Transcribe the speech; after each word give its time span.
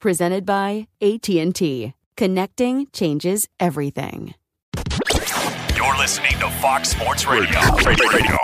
Presented 0.00 0.44
by 0.46 0.88
AT&T. 1.00 1.94
Connecting 2.16 2.86
changes 2.92 3.48
everything. 3.58 4.34
You're 5.74 5.96
listening 5.98 6.32
to 6.38 6.50
Fox 6.60 6.90
Sports 6.90 7.26
Radio. 7.26 7.60
Radio. 7.84 8.38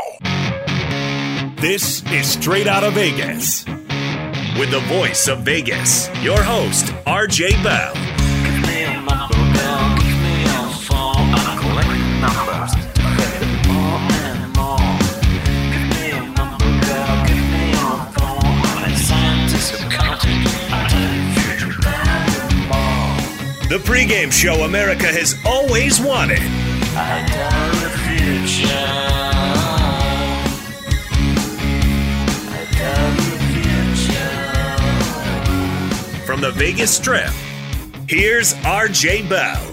This 1.61 2.03
is 2.11 2.27
Straight 2.27 2.67
Out 2.67 2.85
of 2.85 2.95
Vegas. 2.95 3.65
With 4.59 4.71
the 4.71 4.83
voice 4.89 5.29
of 5.29 5.41
Vegas, 5.41 6.09
your 6.23 6.43
host, 6.43 6.87
RJ 7.07 7.63
Bell. 7.63 8.22
The 23.73 23.79
pregame 23.79 24.31
show 24.31 24.65
America 24.65 25.07
has 25.07 25.35
always 25.47 25.99
wanted. 25.99 26.41
From 36.27 36.43
the 36.43 36.51
Vegas 36.51 36.95
Strip, 36.95 37.31
here's 38.07 38.53
RJ 38.57 39.27
Bell. 39.31 39.72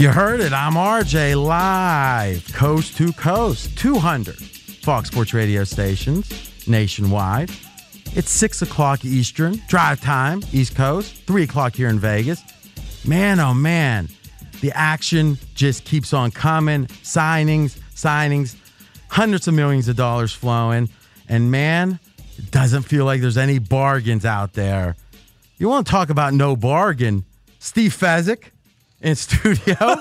You 0.00 0.08
heard 0.08 0.40
it. 0.40 0.54
I'm 0.54 0.76
RJ 0.76 1.36
live, 1.44 2.50
coast 2.54 2.96
to 2.96 3.12
coast, 3.12 3.76
200 3.76 4.34
Fox 4.34 5.10
Sports 5.10 5.34
radio 5.34 5.62
stations 5.62 6.66
nationwide. 6.66 7.50
It's 8.14 8.30
6 8.30 8.62
o'clock 8.62 9.04
Eastern, 9.04 9.60
drive 9.68 10.00
time, 10.00 10.40
East 10.54 10.74
Coast, 10.74 11.16
3 11.26 11.42
o'clock 11.42 11.74
here 11.74 11.90
in 11.90 11.98
Vegas. 11.98 12.40
Man, 13.06 13.40
oh 13.40 13.52
man, 13.52 14.08
the 14.62 14.72
action 14.72 15.36
just 15.54 15.84
keeps 15.84 16.14
on 16.14 16.30
coming. 16.30 16.86
Signings, 16.86 17.78
signings, 17.94 18.56
hundreds 19.08 19.48
of 19.48 19.52
millions 19.52 19.86
of 19.86 19.96
dollars 19.96 20.32
flowing. 20.32 20.88
And 21.28 21.50
man, 21.50 22.00
it 22.38 22.50
doesn't 22.50 22.84
feel 22.84 23.04
like 23.04 23.20
there's 23.20 23.36
any 23.36 23.58
bargains 23.58 24.24
out 24.24 24.54
there. 24.54 24.96
You 25.58 25.68
want 25.68 25.86
to 25.86 25.90
talk 25.90 26.08
about 26.08 26.32
no 26.32 26.56
bargain? 26.56 27.26
Steve 27.58 27.94
Fezzik 27.94 28.44
in 29.00 29.14
studio. 29.16 29.96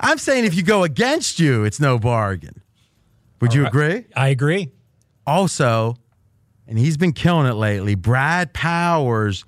I'm 0.00 0.18
saying 0.18 0.44
if 0.44 0.54
you 0.54 0.62
go 0.62 0.84
against 0.84 1.38
you, 1.40 1.64
it's 1.64 1.80
no 1.80 1.98
bargain. 1.98 2.62
Would 3.40 3.54
you 3.54 3.66
agree? 3.66 4.04
I 4.14 4.28
agree. 4.28 4.70
Also, 5.26 5.96
and 6.66 6.78
he's 6.78 6.96
been 6.96 7.12
killing 7.12 7.46
it 7.46 7.54
lately, 7.54 7.94
Brad 7.94 8.52
Powers, 8.52 9.44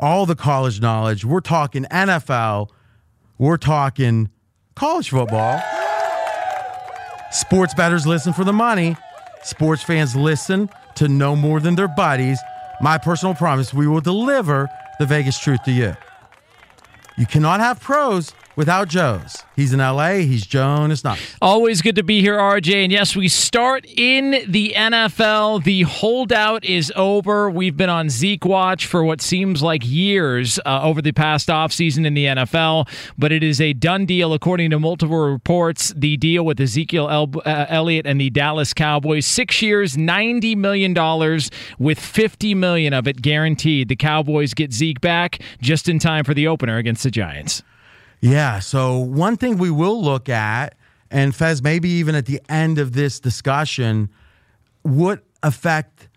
all 0.00 0.26
the 0.26 0.34
college 0.34 0.80
knowledge. 0.80 1.24
We're 1.24 1.40
talking 1.40 1.84
NFL, 1.84 2.70
we're 3.38 3.56
talking 3.56 4.30
college 4.74 5.10
football. 5.10 5.60
Sports 7.30 7.74
bettors 7.74 8.06
listen 8.06 8.32
for 8.32 8.44
the 8.44 8.52
money. 8.52 8.96
Sports 9.42 9.82
fans 9.82 10.16
listen 10.16 10.68
to 10.96 11.08
no 11.08 11.36
more 11.36 11.60
than 11.60 11.74
their 11.74 11.88
buddies. 11.88 12.38
My 12.80 12.98
personal 12.98 13.34
promise 13.34 13.72
we 13.72 13.86
will 13.86 14.00
deliver 14.00 14.68
the 14.98 15.06
Vegas 15.06 15.38
truth 15.38 15.62
to 15.64 15.72
you. 15.72 15.96
You 17.16 17.26
cannot 17.26 17.60
have 17.60 17.80
pros 17.80 18.32
without 18.56 18.88
Joe's. 18.88 19.44
He's 19.54 19.72
in 19.72 19.78
LA. 19.78 20.14
He's 20.14 20.46
Joan. 20.46 20.90
It's 20.90 21.04
not. 21.04 21.18
Always 21.40 21.82
good 21.82 21.94
to 21.96 22.02
be 22.02 22.20
here, 22.20 22.38
RJ. 22.38 22.84
And 22.84 22.92
yes, 22.92 23.14
we 23.14 23.28
start 23.28 23.86
in 23.86 24.44
the 24.50 24.72
NFL. 24.76 25.62
The 25.64 25.82
holdout 25.82 26.64
is 26.64 26.92
over. 26.96 27.48
We've 27.50 27.76
been 27.76 27.90
on 27.90 28.08
Zeke 28.10 28.44
watch 28.44 28.86
for 28.86 29.04
what 29.04 29.20
seems 29.20 29.62
like 29.62 29.82
years 29.84 30.58
uh, 30.66 30.82
over 30.82 31.00
the 31.00 31.12
past 31.12 31.48
offseason 31.48 32.06
in 32.06 32.14
the 32.14 32.24
NFL, 32.24 32.88
but 33.16 33.30
it 33.30 33.42
is 33.42 33.60
a 33.60 33.72
done 33.72 34.06
deal 34.06 34.32
according 34.32 34.70
to 34.70 34.78
multiple 34.80 35.30
reports. 35.30 35.92
The 35.96 36.16
deal 36.16 36.44
with 36.44 36.60
Ezekiel 36.60 37.08
El- 37.08 37.42
uh, 37.44 37.66
Elliott 37.68 38.06
and 38.06 38.20
the 38.20 38.30
Dallas 38.30 38.72
Cowboys, 38.74 39.26
six 39.26 39.60
years, 39.62 39.96
$90 39.96 40.56
million 40.56 40.94
with 41.78 41.98
50 41.98 42.54
million 42.54 42.92
of 42.92 43.06
it 43.06 43.20
guaranteed. 43.22 43.88
The 43.88 43.96
Cowboys 43.96 44.54
get 44.54 44.72
Zeke 44.72 45.00
back 45.00 45.40
just 45.60 45.88
in 45.88 45.98
time 45.98 46.24
for 46.24 46.34
the 46.34 46.46
opener 46.46 46.78
against 46.78 47.02
the 47.02 47.10
Giants. 47.10 47.62
Yeah. 48.20 48.58
So 48.60 48.98
one 48.98 49.36
thing 49.36 49.58
we 49.58 49.70
will 49.70 50.02
look 50.02 50.28
at, 50.28 50.76
and 51.10 51.34
Fez, 51.34 51.62
maybe 51.62 51.88
even 51.88 52.14
at 52.14 52.26
the 52.26 52.40
end 52.48 52.78
of 52.78 52.92
this 52.92 53.20
discussion, 53.20 54.08
what 54.82 55.22
effect 55.42 56.08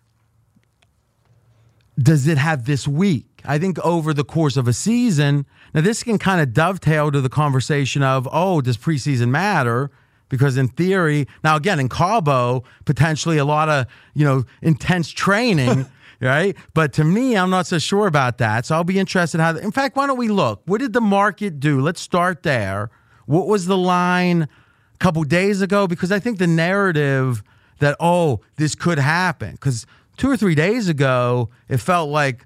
does 1.97 2.27
it 2.27 2.37
have 2.37 2.65
this 2.65 2.87
week? 2.87 3.25
I 3.45 3.57
think 3.57 3.79
over 3.79 4.13
the 4.13 4.23
course 4.23 4.57
of 4.57 4.67
a 4.67 4.73
season, 4.73 5.45
now 5.73 5.81
this 5.81 6.03
can 6.03 6.17
kind 6.17 6.41
of 6.41 6.53
dovetail 6.53 7.11
to 7.11 7.21
the 7.21 7.29
conversation 7.29 8.03
of, 8.03 8.27
oh, 8.31 8.61
does 8.61 8.77
preseason 8.77 9.29
matter? 9.29 9.91
Because 10.29 10.57
in 10.57 10.67
theory, 10.67 11.27
now 11.43 11.55
again, 11.55 11.79
in 11.79 11.89
Cabo, 11.89 12.63
potentially 12.85 13.37
a 13.37 13.45
lot 13.45 13.69
of, 13.69 13.87
you 14.13 14.25
know, 14.25 14.43
intense 14.61 15.09
training, 15.09 15.87
right? 16.21 16.55
But 16.73 16.93
to 16.93 17.03
me, 17.03 17.35
I'm 17.35 17.49
not 17.49 17.67
so 17.67 17.79
sure 17.79 18.07
about 18.07 18.37
that. 18.39 18.65
So 18.65 18.75
I'll 18.75 18.83
be 18.83 18.99
interested 18.99 19.39
how, 19.39 19.55
in 19.55 19.71
fact, 19.71 19.95
why 19.95 20.07
don't 20.07 20.17
we 20.17 20.27
look? 20.27 20.61
What 20.65 20.79
did 20.79 20.93
the 20.93 21.01
market 21.01 21.59
do? 21.59 21.79
Let's 21.81 22.01
start 22.01 22.43
there. 22.43 22.89
What 23.25 23.47
was 23.47 23.67
the 23.67 23.77
line 23.77 24.43
a 24.43 24.97
couple 24.99 25.23
days 25.23 25.61
ago? 25.61 25.87
Because 25.87 26.11
I 26.11 26.19
think 26.19 26.39
the 26.39 26.47
narrative 26.47 27.43
that, 27.79 27.95
oh, 27.99 28.41
this 28.57 28.75
could 28.75 28.99
happen, 28.99 29.51
because 29.51 29.85
two 30.17 30.29
or 30.29 30.35
three 30.35 30.55
days 30.55 30.89
ago, 30.89 31.49
it 31.69 31.77
felt 31.77 32.09
like, 32.09 32.45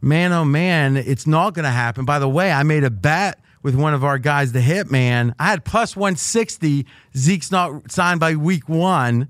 man, 0.00 0.32
oh 0.32 0.44
man, 0.44 0.96
it's 0.96 1.26
not 1.26 1.52
going 1.54 1.64
to 1.64 1.70
happen. 1.70 2.04
By 2.04 2.18
the 2.18 2.28
way, 2.28 2.50
I 2.50 2.62
made 2.62 2.84
a 2.84 2.90
bet 2.90 3.40
with 3.62 3.74
one 3.74 3.92
of 3.92 4.04
our 4.04 4.18
guys, 4.18 4.52
the 4.52 4.60
Hitman. 4.60 5.34
I 5.38 5.46
had 5.46 5.64
plus 5.64 5.94
160. 5.94 6.86
Zeke's 7.14 7.50
not 7.50 7.90
signed 7.90 8.20
by 8.20 8.36
week 8.36 8.68
one. 8.68 9.28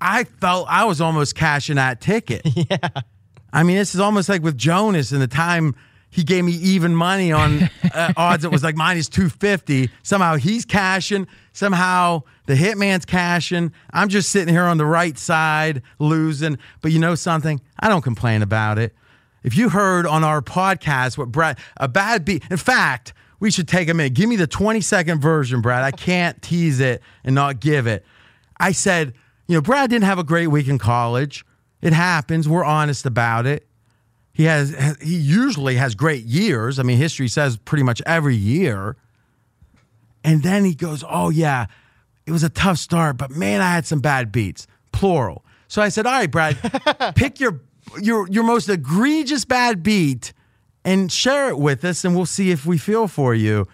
I 0.00 0.24
felt 0.24 0.66
I 0.68 0.84
was 0.84 1.00
almost 1.00 1.34
cashing 1.34 1.76
that 1.76 2.00
ticket. 2.00 2.42
Yeah. 2.70 2.88
I 3.52 3.62
mean, 3.62 3.76
this 3.76 3.94
is 3.94 4.00
almost 4.00 4.28
like 4.28 4.42
with 4.42 4.58
Jonas 4.58 5.12
and 5.12 5.22
the 5.22 5.28
time 5.28 5.74
he 6.10 6.24
gave 6.24 6.44
me 6.44 6.52
even 6.52 6.94
money 6.94 7.32
on 7.32 7.70
uh, 7.94 8.12
odds 8.16 8.44
It 8.44 8.50
was 8.50 8.62
like 8.62 8.76
minus 8.76 9.08
250. 9.08 9.90
Somehow 10.02 10.36
he's 10.36 10.64
cashing. 10.64 11.26
Somehow 11.52 12.22
the 12.46 12.54
hitman's 12.54 13.04
cashing. 13.04 13.72
I'm 13.92 14.08
just 14.08 14.30
sitting 14.30 14.52
here 14.52 14.64
on 14.64 14.78
the 14.78 14.86
right 14.86 15.16
side 15.16 15.82
losing. 15.98 16.58
But 16.80 16.92
you 16.92 16.98
know 16.98 17.14
something? 17.14 17.60
I 17.78 17.88
don't 17.88 18.02
complain 18.02 18.42
about 18.42 18.78
it. 18.78 18.94
If 19.42 19.56
you 19.56 19.68
heard 19.68 20.06
on 20.06 20.24
our 20.24 20.42
podcast 20.42 21.16
what 21.16 21.30
Brad, 21.30 21.58
a 21.76 21.88
bad 21.88 22.24
beat, 22.24 22.42
in 22.50 22.56
fact, 22.56 23.12
we 23.38 23.50
should 23.50 23.68
take 23.68 23.88
a 23.88 23.94
minute. 23.94 24.14
Give 24.14 24.28
me 24.28 24.36
the 24.36 24.46
20 24.46 24.80
second 24.80 25.20
version, 25.20 25.60
Brad. 25.60 25.82
I 25.82 25.92
can't 25.92 26.40
tease 26.42 26.80
it 26.80 27.02
and 27.22 27.34
not 27.34 27.60
give 27.60 27.86
it. 27.86 28.04
I 28.58 28.72
said, 28.72 29.14
you 29.46 29.54
know, 29.54 29.60
Brad 29.60 29.90
didn't 29.90 30.04
have 30.04 30.18
a 30.18 30.24
great 30.24 30.48
week 30.48 30.68
in 30.68 30.78
college. 30.78 31.44
It 31.80 31.92
happens. 31.92 32.48
We're 32.48 32.64
honest 32.64 33.06
about 33.06 33.46
it. 33.46 33.66
He 34.32 34.44
has 34.44 34.96
he 35.00 35.16
usually 35.16 35.76
has 35.76 35.94
great 35.94 36.24
years. 36.24 36.78
I 36.78 36.82
mean, 36.82 36.98
history 36.98 37.28
says 37.28 37.56
pretty 37.56 37.82
much 37.84 38.02
every 38.04 38.36
year. 38.36 38.96
And 40.22 40.42
then 40.42 40.64
he 40.64 40.74
goes, 40.74 41.04
"Oh 41.08 41.30
yeah, 41.30 41.66
it 42.26 42.32
was 42.32 42.42
a 42.42 42.50
tough 42.50 42.78
start, 42.78 43.16
but 43.16 43.30
man, 43.30 43.60
I 43.60 43.70
had 43.72 43.86
some 43.86 44.00
bad 44.00 44.32
beats." 44.32 44.66
Plural. 44.92 45.44
So 45.68 45.80
I 45.80 45.88
said, 45.88 46.06
"All 46.06 46.12
right, 46.12 46.30
Brad, 46.30 46.58
pick 47.16 47.40
your 47.40 47.60
your 48.02 48.28
your 48.28 48.44
most 48.44 48.68
egregious 48.68 49.44
bad 49.44 49.82
beat 49.82 50.32
and 50.84 51.10
share 51.10 51.48
it 51.48 51.58
with 51.58 51.84
us 51.84 52.04
and 52.04 52.14
we'll 52.14 52.26
see 52.26 52.50
if 52.50 52.66
we 52.66 52.76
feel 52.76 53.08
for 53.08 53.34
you." 53.34 53.66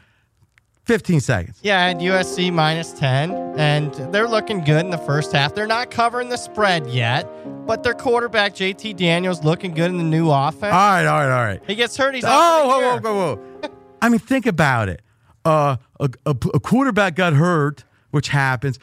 15 0.85 1.21
seconds. 1.21 1.59
Yeah, 1.63 1.87
and 1.87 2.01
USC 2.01 2.53
minus 2.53 2.93
10, 2.93 3.31
and 3.57 3.95
they're 4.13 4.29
looking 4.29 4.65
good 4.65 4.85
in 4.85 4.91
the 4.91 4.99
first 4.99 5.33
half. 5.33 5.55
They're 5.55 5.67
not 5.67 5.91
covering 5.91 6.29
the 6.29 6.37
spread 6.37 6.89
yet, 6.89 7.29
but 7.67 7.85
their 7.85 7.95
quarterback, 7.95 8.55
JT 8.55 8.97
Daniels, 8.97 9.45
looking 9.45 9.75
good 9.75 9.91
in 9.91 9.99
the 9.99 10.05
new 10.05 10.31
offense. 10.31 10.65
All 10.65 10.71
right, 10.71 11.07
all 11.07 11.21
right, 11.21 11.39
all 11.39 11.45
right. 11.45 11.61
He 11.67 11.77
gets 11.77 11.97
hurt. 11.97 12.15
He's 12.15 12.25
oh, 12.27 12.69
whoa, 12.69 12.99
whoa, 12.99 13.01
whoa, 13.01 13.37
whoa. 13.37 13.71
I 14.01 14.09
mean, 14.09 14.19
think 14.19 14.47
about 14.47 14.89
it. 14.89 15.03
Uh, 15.45 15.77
a, 16.01 16.11
a, 16.27 16.31
a 16.31 16.61
quarterback 16.61 17.15
got 17.15 17.33
hurt, 17.35 17.85
which 18.11 18.29
happens. 18.29 18.79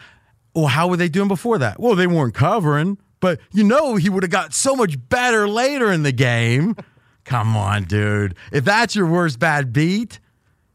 Well, 0.56 0.68
how 0.68 0.88
were 0.88 0.98
they 0.98 1.10
doing 1.10 1.28
before 1.28 1.58
that? 1.58 1.80
Well, 1.80 1.96
they 1.96 2.08
weren't 2.08 2.34
covering, 2.34 2.98
but 3.20 3.40
you 3.52 3.64
know 3.64 3.96
he 3.96 4.10
would 4.10 4.24
have 4.24 4.32
got 4.32 4.54
so 4.54 4.76
much 4.76 4.98
better 5.10 5.48
later 5.48 5.92
in 5.92 6.04
the 6.04 6.12
game. 6.12 6.76
Come 7.26 7.56
on, 7.56 7.84
dude. 7.84 8.36
If 8.52 8.66
that's 8.66 8.96
your 8.96 9.06
worst 9.06 9.38
bad 9.38 9.72
beat, 9.72 10.20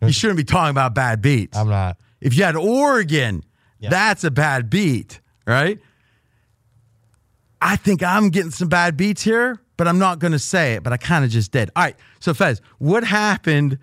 you 0.07 0.13
shouldn't 0.13 0.37
be 0.37 0.45
talking 0.45 0.71
about 0.71 0.95
bad 0.95 1.21
beats. 1.23 1.57
I'm 1.57 1.69
not. 1.69 1.97
If 2.21 2.37
you 2.37 2.45
had 2.45 2.57
Oregon, 2.57 3.43
that's 3.81 4.25
a 4.25 4.31
bad 4.31 4.71
beat, 4.71 5.21
right? 5.47 5.79
I 7.61 7.77
think 7.77 8.03
I'm 8.03 8.29
getting 8.29 8.51
some 8.51 8.69
bad 8.69 8.97
beats 8.97 9.23
here, 9.23 9.59
but 9.77 9.89
I'm 9.89 9.99
not 9.99 10.19
going 10.19 10.33
to 10.33 10.39
say 10.39 10.75
it, 10.75 10.83
but 10.83 10.93
I 10.93 10.97
kind 10.99 11.25
of 11.25 11.31
just 11.31 11.51
did. 11.51 11.71
All 11.75 11.83
right. 11.83 11.97
So, 12.21 12.35
Fez, 12.35 12.61
what 12.79 13.05
happened 13.05 13.79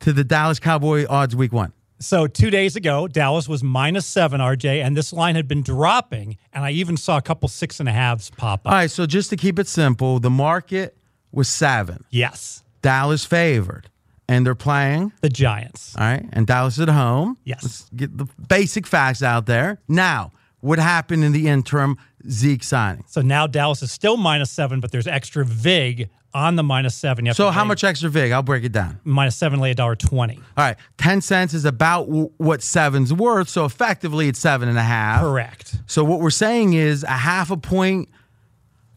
to 0.00 0.12
the 0.12 0.24
Dallas 0.24 0.58
Cowboy 0.58 1.06
odds 1.08 1.36
week 1.36 1.52
one? 1.52 1.72
So 1.98 2.26
two 2.26 2.50
days 2.50 2.76
ago, 2.76 3.08
Dallas 3.08 3.48
was 3.48 3.62
minus 3.62 4.04
seven, 4.04 4.40
RJ, 4.40 4.84
and 4.84 4.94
this 4.96 5.12
line 5.12 5.34
had 5.34 5.48
been 5.48 5.62
dropping, 5.62 6.36
and 6.52 6.64
I 6.64 6.70
even 6.72 6.96
saw 6.96 7.16
a 7.16 7.22
couple 7.22 7.48
six 7.48 7.80
and 7.80 7.88
a 7.88 7.92
halves 7.92 8.30
pop 8.36 8.60
up. 8.66 8.72
All 8.72 8.78
right. 8.78 8.90
So, 8.90 9.06
just 9.06 9.30
to 9.30 9.36
keep 9.36 9.58
it 9.58 9.66
simple, 9.66 10.20
the 10.20 10.30
market 10.30 10.96
was 11.32 11.48
seven. 11.48 12.04
Yes. 12.10 12.62
Dallas 12.82 13.24
favored, 13.24 13.90
and 14.28 14.44
they're 14.46 14.54
playing 14.54 15.12
the 15.20 15.28
Giants. 15.28 15.94
All 15.96 16.04
right. 16.04 16.26
And 16.32 16.46
Dallas 16.46 16.78
at 16.78 16.88
home. 16.88 17.38
Yes. 17.44 17.62
Let's 17.62 17.90
get 17.94 18.16
the 18.18 18.26
basic 18.48 18.86
facts 18.86 19.22
out 19.22 19.46
there. 19.46 19.78
Now, 19.88 20.32
what 20.60 20.78
happened 20.78 21.24
in 21.24 21.32
the 21.32 21.48
interim? 21.48 21.96
Zeke 22.28 22.64
signing. 22.64 23.04
So 23.06 23.20
now 23.20 23.46
Dallas 23.46 23.82
is 23.82 23.92
still 23.92 24.16
minus 24.16 24.50
seven, 24.50 24.80
but 24.80 24.90
there's 24.90 25.06
extra 25.06 25.44
VIG 25.44 26.10
on 26.34 26.56
the 26.56 26.62
minus 26.62 26.94
seven. 26.94 27.32
So, 27.34 27.50
how 27.50 27.64
much 27.64 27.84
extra 27.84 28.10
VIG? 28.10 28.32
I'll 28.32 28.42
break 28.42 28.64
it 28.64 28.72
down. 28.72 29.00
Minus 29.04 29.36
seven, 29.36 29.60
lay 29.60 29.70
a 29.70 29.74
dollar 29.74 29.94
twenty. 29.96 30.36
All 30.36 30.42
right, 30.64 30.76
ten 30.98 31.20
cents 31.20 31.54
is 31.54 31.64
about 31.64 32.06
w- 32.06 32.30
what 32.36 32.62
seven's 32.62 33.12
worth, 33.12 33.48
so 33.48 33.64
effectively 33.64 34.28
it's 34.28 34.38
seven 34.40 34.68
and 34.68 34.76
a 34.76 34.82
half. 34.82 35.22
Correct. 35.22 35.76
So 35.86 36.04
what 36.04 36.20
we're 36.20 36.30
saying 36.30 36.74
is 36.74 37.04
a 37.04 37.08
half 37.08 37.50
a 37.50 37.56
point 37.56 38.08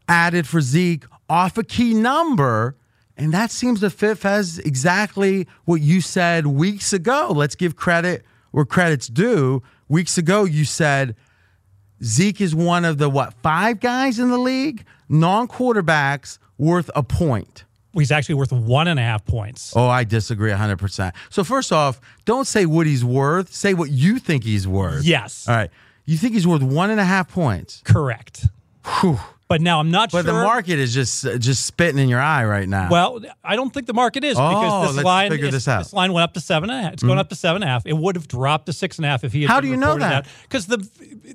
added 0.07 0.47
for 0.47 0.59
Zeke 0.59 1.05
off 1.29 1.57
a 1.57 1.63
key 1.63 1.93
number, 1.93 2.75
and 3.19 3.33
that 3.33 3.51
seems 3.51 3.81
to 3.81 3.89
fit 3.89 4.24
as 4.25 4.60
exactly 4.60 5.48
what 5.66 5.81
you 5.81 6.01
said 6.01 6.48
weeks 6.48 6.94
ago. 6.94 7.31
Let's 7.36 7.56
give 7.56 7.75
credit 7.75 8.25
where 8.51 8.66
credit's 8.66 9.07
due. 9.07 9.62
Weeks 9.88 10.18
ago, 10.18 10.45
you 10.45 10.66
said 10.66 11.16
Zeke 12.04 12.42
is 12.42 12.56
one 12.56 12.86
of 12.86 12.98
the 12.98 13.10
what 13.10 13.33
five 13.42 13.80
guys 13.80 14.19
in 14.19 14.30
the 14.30 14.38
league, 14.38 14.86
non-quarterbacks 15.10 16.39
worth 16.57 16.89
a 16.95 17.04
point. 17.04 17.66
He's 17.94 18.12
actually 18.12 18.36
worth 18.36 18.51
one 18.51 18.88
and 18.88 19.00
a 19.00 19.04
half 19.04 19.25
points. 19.25 19.74
Oh, 19.75 19.88
I 19.88 20.04
disagree 20.04 20.51
100%. 20.51 21.12
So, 21.30 21.44
first 21.44 21.74
off, 21.74 22.00
don't 22.25 22.45
say 22.45 22.66
what 22.66 22.86
he's 22.86 23.04
worth. 23.04 23.51
Say 23.51 23.74
what 23.74 23.89
you 23.89 24.19
think 24.19 24.44
he's 24.44 24.68
worth. 24.68 25.04
Yes. 25.04 25.48
All 25.50 25.56
right. 25.56 25.71
You 26.06 26.18
think 26.18 26.33
he's 26.33 26.48
worth 26.48 26.62
one 26.62 26.92
and 26.92 27.00
a 27.00 27.04
half 27.04 27.31
points. 27.31 27.81
Correct. 27.83 28.45
Whew. 29.01 29.19
But 29.49 29.61
now 29.61 29.79
I'm 29.79 29.89
not 29.89 30.11
But 30.11 30.19
sure. 30.19 30.23
But 30.31 30.37
the 30.37 30.43
market 30.43 30.77
is 30.77 30.93
just 30.93 31.23
just 31.39 31.65
spitting 31.65 31.97
in 31.99 32.07
your 32.07 32.21
eye 32.21 32.45
right 32.45 32.69
now. 32.69 32.87
Well, 32.87 33.19
I 33.43 33.55
don't 33.55 33.73
think 33.73 33.87
the 33.87 33.95
market 33.95 34.23
is 34.23 34.37
Oh, 34.39 34.47
because 34.47 34.95
this 34.95 35.03
line 35.03 35.31
figure 35.31 35.49
this 35.49 35.67
out. 35.67 35.79
This 35.85 35.91
line 35.91 36.13
went 36.13 36.23
up 36.23 36.35
to 36.35 36.39
seven 36.39 36.69
and 36.69 36.79
a 36.79 36.83
half. 36.83 36.93
It's 36.93 37.01
going 37.01 37.17
Mhm. 37.17 37.21
up 37.21 37.29
to 37.29 37.35
seven 37.35 37.63
and 37.63 37.69
a 37.69 37.73
half. 37.73 37.81
It 37.87 37.97
would 37.97 38.15
have 38.15 38.27
dropped 38.27 38.67
to 38.67 38.73
six 38.73 38.99
and 38.99 39.05
a 39.07 39.09
half 39.09 39.23
if 39.23 39.33
he 39.33 39.41
had 39.41 39.49
How 39.49 39.59
do 39.59 39.67
you 39.67 39.75
know 39.75 39.97
that? 39.97 40.27
Because 40.43 40.67
the 40.67 40.77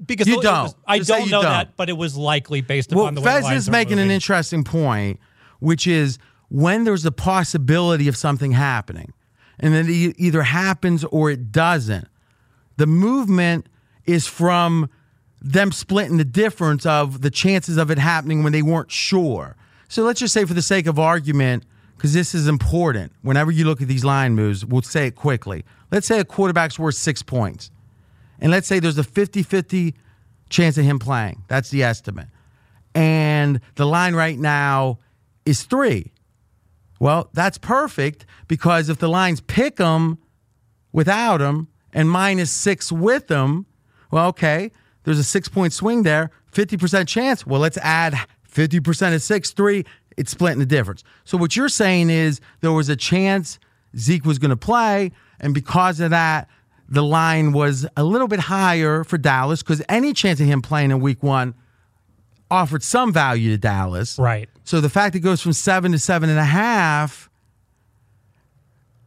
because 0.06 0.28
You 0.28 0.38
it 0.38 0.42
don't. 0.44 0.62
was- 0.62 0.74
I 0.86 0.98
Just 0.98 1.08
don't 1.10 1.28
know 1.28 1.42
don't. 1.42 1.50
that, 1.50 1.76
but 1.76 1.88
it 1.88 1.96
was 1.96 2.16
likely 2.16 2.60
based 2.60 2.92
well, 2.94 3.06
the 3.06 3.20
way 3.20 3.24
the 3.24 3.30
Fez 3.30 3.44
lines 3.44 3.62
is 3.64 3.70
making 3.70 3.98
an 3.98 4.12
interesting 4.12 4.62
point, 4.62 5.18
which 5.58 5.88
is 5.88 6.16
when 6.50 6.84
there's 6.84 7.04
a 7.04 7.10
possibility 7.12 8.06
of 8.06 8.16
something 8.16 8.52
happening, 8.52 9.12
and 9.58 9.74
then 9.74 9.88
it 9.88 10.14
either 10.18 10.44
happens 10.44 11.02
or 11.10 11.32
it 11.32 11.50
doesn't. 11.50 12.06
The 12.76 12.86
movement 12.86 13.66
is 14.06 14.28
from 14.28 14.88
them 15.44 15.70
splitting 15.70 16.16
the 16.16 16.24
difference 16.24 16.86
of 16.86 17.20
the 17.20 17.30
chances 17.30 17.76
of 17.76 17.90
it 17.90 17.98
happening 17.98 18.42
when 18.42 18.52
they 18.52 18.62
weren't 18.62 18.90
sure. 18.90 19.56
So 19.88 20.02
let's 20.02 20.18
just 20.18 20.32
say, 20.32 20.46
for 20.46 20.54
the 20.54 20.62
sake 20.62 20.86
of 20.86 20.98
argument, 20.98 21.64
because 21.96 22.14
this 22.14 22.34
is 22.34 22.48
important, 22.48 23.12
whenever 23.20 23.50
you 23.50 23.66
look 23.66 23.82
at 23.82 23.86
these 23.86 24.04
line 24.04 24.34
moves, 24.34 24.64
we'll 24.64 24.82
say 24.82 25.08
it 25.08 25.16
quickly. 25.16 25.64
Let's 25.92 26.06
say 26.06 26.18
a 26.18 26.24
quarterback's 26.24 26.78
worth 26.78 26.94
six 26.94 27.22
points. 27.22 27.70
And 28.40 28.50
let's 28.50 28.66
say 28.66 28.80
there's 28.80 28.98
a 28.98 29.04
50 29.04 29.42
50 29.42 29.94
chance 30.48 30.78
of 30.78 30.84
him 30.84 30.98
playing. 30.98 31.44
That's 31.48 31.68
the 31.68 31.82
estimate. 31.82 32.28
And 32.94 33.60
the 33.74 33.86
line 33.86 34.14
right 34.14 34.38
now 34.38 34.98
is 35.44 35.64
three. 35.64 36.12
Well, 36.98 37.28
that's 37.34 37.58
perfect 37.58 38.24
because 38.48 38.88
if 38.88 38.98
the 38.98 39.08
lines 39.08 39.42
pick 39.42 39.78
him 39.78 40.18
without 40.92 41.42
him 41.42 41.68
and 41.92 42.10
minus 42.10 42.50
six 42.50 42.90
with 42.90 43.30
him, 43.30 43.66
well, 44.10 44.28
okay, 44.28 44.70
there's 45.04 45.18
a 45.18 45.24
six 45.24 45.48
point 45.48 45.72
swing 45.72 46.02
there, 46.02 46.30
50% 46.52 47.06
chance. 47.06 47.46
Well, 47.46 47.60
let's 47.60 47.78
add 47.78 48.14
50% 48.50 49.14
of 49.14 49.22
six, 49.22 49.50
three. 49.52 49.84
It's 50.16 50.30
splitting 50.30 50.60
the 50.60 50.66
difference. 50.66 51.02
So, 51.24 51.36
what 51.36 51.56
you're 51.56 51.68
saying 51.68 52.10
is 52.10 52.40
there 52.60 52.72
was 52.72 52.88
a 52.88 52.96
chance 52.96 53.58
Zeke 53.96 54.24
was 54.24 54.38
going 54.38 54.50
to 54.50 54.56
play. 54.56 55.12
And 55.40 55.54
because 55.54 56.00
of 56.00 56.10
that, 56.10 56.48
the 56.88 57.02
line 57.02 57.52
was 57.52 57.86
a 57.96 58.04
little 58.04 58.28
bit 58.28 58.40
higher 58.40 59.04
for 59.04 59.18
Dallas 59.18 59.62
because 59.62 59.82
any 59.88 60.12
chance 60.12 60.40
of 60.40 60.46
him 60.46 60.62
playing 60.62 60.90
in 60.90 61.00
week 61.00 61.22
one 61.22 61.54
offered 62.50 62.82
some 62.82 63.12
value 63.12 63.50
to 63.50 63.58
Dallas. 63.58 64.18
Right. 64.18 64.48
So 64.64 64.80
the 64.80 64.90
fact 64.90 65.14
it 65.16 65.20
goes 65.20 65.40
from 65.40 65.52
seven 65.52 65.92
to 65.92 65.98
seven 65.98 66.30
and 66.30 66.38
a 66.38 66.44
half, 66.44 67.30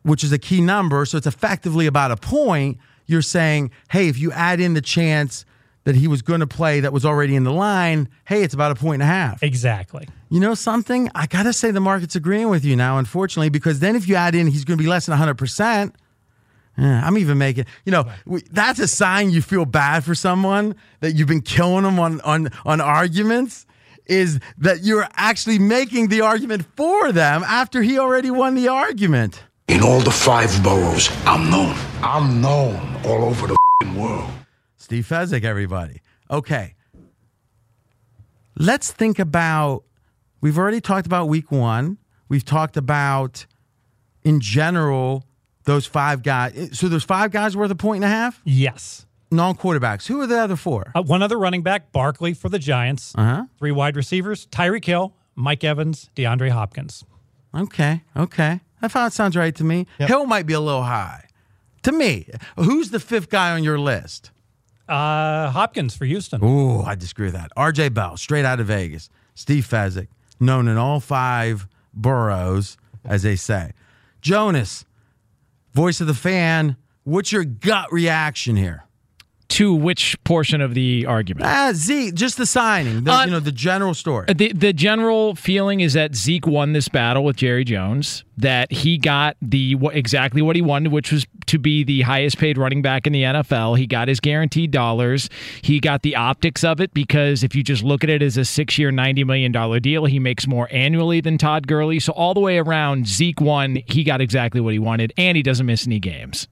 which 0.04 0.24
is 0.24 0.32
a 0.32 0.40
key 0.40 0.62
number, 0.62 1.06
so 1.06 1.18
it's 1.18 1.28
effectively 1.28 1.86
about 1.86 2.12
a 2.12 2.18
point, 2.18 2.78
you're 3.06 3.22
saying, 3.22 3.72
hey, 3.90 4.08
if 4.08 4.18
you 4.18 4.32
add 4.32 4.60
in 4.60 4.74
the 4.74 4.82
chance 4.82 5.46
that 5.88 5.96
he 5.96 6.06
was 6.06 6.22
going 6.22 6.42
to 6.42 6.48
play 6.48 6.82
that 6.82 6.92
was 6.92 7.06
already 7.06 7.34
in 7.34 7.46
the 7.46 7.52
line, 7.54 8.10
hey, 8.26 8.44
it's 8.44 8.54
about 8.54 8.74
a 8.74 8.76
point 8.76 9.02
and 9.02 9.04
a 9.04 9.06
half. 9.06 9.42
Exactly. 9.42 10.06
You 10.30 10.42
know 10.42 10.54
something? 10.54 11.10
I 11.16 11.28
got 11.28 11.44
to 11.44 11.54
say 11.54 11.72
the 11.72 11.80
market's 11.80 12.14
agreeing 12.14 12.50
with 12.50 12.66
you 12.66 12.76
now, 12.76 12.98
unfortunately, 12.98 13.48
because 13.48 13.80
then 13.80 13.96
if 13.96 14.06
you 14.06 14.16
add 14.16 14.36
in 14.36 14.48
he's 14.48 14.66
going 14.66 14.78
to 14.78 14.84
be 14.84 14.90
less 14.90 15.06
than 15.06 15.18
100%, 15.18 15.94
yeah, 16.78 17.08
I'm 17.08 17.18
even 17.18 17.38
making, 17.38 17.68
you 17.86 17.94
know, 17.94 18.04
we, 18.26 18.42
that's 18.52 18.80
a 18.80 18.88
sign 18.90 19.30
you 19.30 19.42
feel 19.42 19.64
bad 19.64 20.04
for 20.04 20.14
someone 20.14 20.76
that 21.00 21.14
you've 21.14 21.30
been 21.30 21.42
killing 21.42 21.84
them 21.84 22.02
on, 22.02 22.20
on, 22.20 22.50
on 22.66 22.82
arguments 22.82 23.66
is 24.08 24.42
that 24.58 24.84
you're 24.84 25.08
actually 25.16 25.58
making 25.58 26.10
the 26.10 26.20
argument 26.20 26.66
for 26.76 27.14
them 27.14 27.46
after 27.46 27.82
he 27.82 27.98
already 27.98 28.30
won 28.30 28.56
the 28.56 28.68
argument. 28.68 29.42
In 29.70 29.82
all 29.82 30.02
the 30.02 30.12
five 30.12 30.62
boroughs, 30.62 31.10
I'm 31.26 31.50
known. 31.50 31.78
I'm 32.04 32.42
known 32.42 32.98
all 33.06 33.24
over 33.24 33.48
the 33.48 33.56
fing 33.82 33.96
world. 33.96 34.30
Steve 34.88 35.06
Fezzik, 35.06 35.44
everybody. 35.44 36.02
Okay. 36.32 36.74
Let's 38.58 38.90
think 38.90 39.20
about, 39.20 39.84
we've 40.40 40.58
already 40.58 40.80
talked 40.80 41.06
about 41.06 41.28
week 41.28 41.52
one. 41.52 41.98
We've 42.30 42.46
talked 42.46 42.78
about, 42.78 43.46
in 44.24 44.40
general, 44.40 45.26
those 45.66 45.86
five 45.86 46.24
guys. 46.24 46.70
So 46.72 46.88
there's 46.88 47.04
five 47.04 47.32
guys 47.32 47.58
worth 47.58 47.70
a 47.70 47.76
point 47.76 48.06
and 48.06 48.06
a 48.06 48.16
half? 48.16 48.42
Yes. 48.46 49.06
Non 49.30 49.56
quarterbacks. 49.56 50.08
Who 50.08 50.22
are 50.22 50.26
the 50.26 50.40
other 50.40 50.56
four? 50.56 50.94
Uh, 50.96 51.02
one 51.02 51.22
other 51.22 51.38
running 51.38 51.64
back, 51.64 51.92
Barkley 51.92 52.34
for 52.34 52.48
the 52.48 52.58
Giants. 52.58 53.14
Uh-huh. 53.14 53.44
Three 53.60 53.74
wide 53.74 53.98
receivers, 53.98 54.48
Tyreek 54.48 54.86
Hill, 54.86 55.14
Mike 55.36 55.66
Evans, 55.66 56.10
DeAndre 56.16 56.52
Hopkins. 56.52 57.04
Okay. 57.54 58.04
Okay. 58.16 58.62
That 58.80 58.94
thought 58.94 59.12
sounds 59.12 59.36
right 59.36 59.54
to 59.54 59.66
me. 59.66 59.86
Yep. 60.00 60.08
Hill 60.08 60.26
might 60.28 60.46
be 60.46 60.54
a 60.54 60.62
little 60.62 60.84
high. 60.84 61.26
To 61.84 61.92
me, 61.92 62.30
who's 62.56 62.92
the 62.92 63.02
fifth 63.02 63.30
guy 63.30 63.52
on 63.52 63.66
your 63.66 63.78
list? 63.78 64.32
Uh, 64.88 65.50
Hopkins 65.52 65.96
for 65.96 66.06
Houston. 66.06 66.44
Ooh, 66.44 66.82
I 66.82 66.96
disagree 66.96 67.28
with 67.28 67.36
that. 67.36 67.52
RJ 67.58 67.94
Bell, 67.94 68.18
straight 68.18 68.46
out 68.46 68.60
of 68.60 68.68
Vegas. 68.68 69.10
Steve 69.36 69.68
Fezzik, 69.68 70.08
known 70.40 70.68
in 70.68 70.78
all 70.78 71.00
five 71.00 71.68
boroughs, 71.94 72.78
as 73.06 73.24
they 73.24 73.36
say. 73.36 73.72
Jonas, 74.22 74.86
voice 75.74 76.02
of 76.02 76.08
the 76.08 76.14
fan, 76.14 76.78
what's 77.04 77.32
your 77.32 77.44
gut 77.44 77.92
reaction 77.92 78.56
here? 78.56 78.87
To 79.50 79.74
which 79.74 80.22
portion 80.26 80.60
of 80.60 80.74
the 80.74 81.06
argument? 81.06 81.46
Ah, 81.48 81.72
Zeke, 81.74 82.14
just 82.14 82.38
the 82.38 82.46
signing, 82.46 83.06
the, 83.06 83.12
Uh, 83.12 83.26
you 83.26 83.32
know, 83.32 83.40
the 83.40 83.52
general 83.52 83.94
story. 83.94 84.26
The 84.28 84.52
the 84.52 84.74
general 84.74 85.36
feeling 85.36 85.80
is 85.80 85.94
that 85.94 86.16
Zeke 86.16 86.46
won 86.46 86.74
this 86.74 86.90
battle 86.90 87.24
with 87.24 87.38
Jerry 87.38 87.64
Jones. 87.64 88.24
That 88.38 88.72
he 88.72 88.98
got 88.98 89.36
the 89.42 89.78
exactly 89.94 90.42
what 90.42 90.56
he 90.58 90.62
wanted, 90.62 90.92
which 90.92 91.12
was 91.12 91.26
to 91.48 91.58
be 91.58 91.84
the 91.84 92.02
highest 92.02 92.38
paid 92.38 92.58
running 92.58 92.82
back 92.82 93.08
in 93.08 93.14
the 93.14 93.24
NFL. 93.24 93.76
He 93.80 93.88
got 93.88 94.10
his 94.10 94.20
guaranteed 94.20 94.70
dollars. 94.70 95.30
He 95.62 95.80
got 95.80 96.02
the 96.04 96.16
optics 96.18 96.64
of 96.64 96.80
it 96.82 96.94
because 96.94 97.42
if 97.44 97.56
you 97.56 97.64
just 97.64 97.84
look 97.84 98.04
at 98.04 98.10
it 98.12 98.22
as 98.22 98.38
a 98.38 98.46
six 98.46 98.78
year, 98.78 98.92
ninety 98.92 99.24
million 99.24 99.52
dollar 99.54 99.80
deal, 99.80 100.06
he 100.06 100.20
makes 100.20 100.46
more 100.46 100.68
annually 100.72 101.22
than 101.22 101.38
Todd 101.38 101.68
Gurley. 101.68 102.00
So 102.00 102.12
all 102.14 102.34
the 102.34 102.42
way 102.42 102.58
around, 102.60 103.08
Zeke 103.08 103.40
won. 103.42 103.80
He 103.88 104.04
got 104.04 104.20
exactly 104.22 104.60
what 104.62 104.74
he 104.74 104.80
wanted, 104.80 105.14
and 105.18 105.36
he 105.38 105.42
doesn't 105.42 105.66
miss 105.66 105.88
any 105.88 106.00
games. 106.00 106.48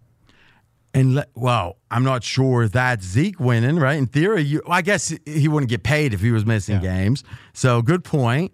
And 0.95 1.13
le- 1.15 1.25
well, 1.35 1.77
I'm 1.91 2.03
not 2.03 2.23
sure 2.23 2.67
that 2.69 3.03
Zeke 3.03 3.39
winning, 3.39 3.75
right? 3.77 3.97
In 3.97 4.07
theory, 4.07 4.41
you, 4.43 4.61
well, 4.65 4.77
I 4.77 4.81
guess 4.81 5.13
he 5.25 5.47
wouldn't 5.47 5.69
get 5.69 5.83
paid 5.83 6.13
if 6.13 6.21
he 6.21 6.31
was 6.31 6.45
missing 6.45 6.79
games. 6.79 7.23
So 7.53 7.81
good 7.81 8.03
point, 8.03 8.53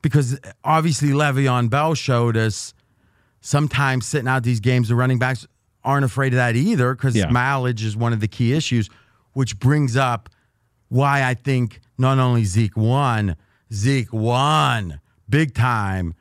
because 0.00 0.38
obviously 0.62 1.08
Le'Veon 1.08 1.68
Bell 1.68 1.94
showed 1.94 2.36
us 2.36 2.72
sometimes 3.40 4.06
sitting 4.06 4.28
out 4.28 4.42
these 4.44 4.60
games, 4.60 4.88
the 4.88 4.94
running 4.94 5.18
backs 5.18 5.46
aren't 5.82 6.04
afraid 6.04 6.32
of 6.32 6.36
that 6.36 6.56
either, 6.56 6.94
because 6.94 7.14
Yeah. 7.16 7.28
mileage 7.28 7.82
is 7.84 7.96
one 7.96 8.12
of 8.12 8.20
the 8.20 8.28
key 8.28 8.52
issues, 8.54 8.88
which 9.32 9.58
brings 9.58 9.96
up 9.96 10.30
why 10.88 11.24
I 11.24 11.34
think 11.34 11.80
not 11.98 12.18
only 12.18 12.44
Zeke 12.44 12.76
won, 12.76 13.36
Zeke 13.72 14.12
won 14.12 15.00
big 15.28 15.54
time. 15.54 16.14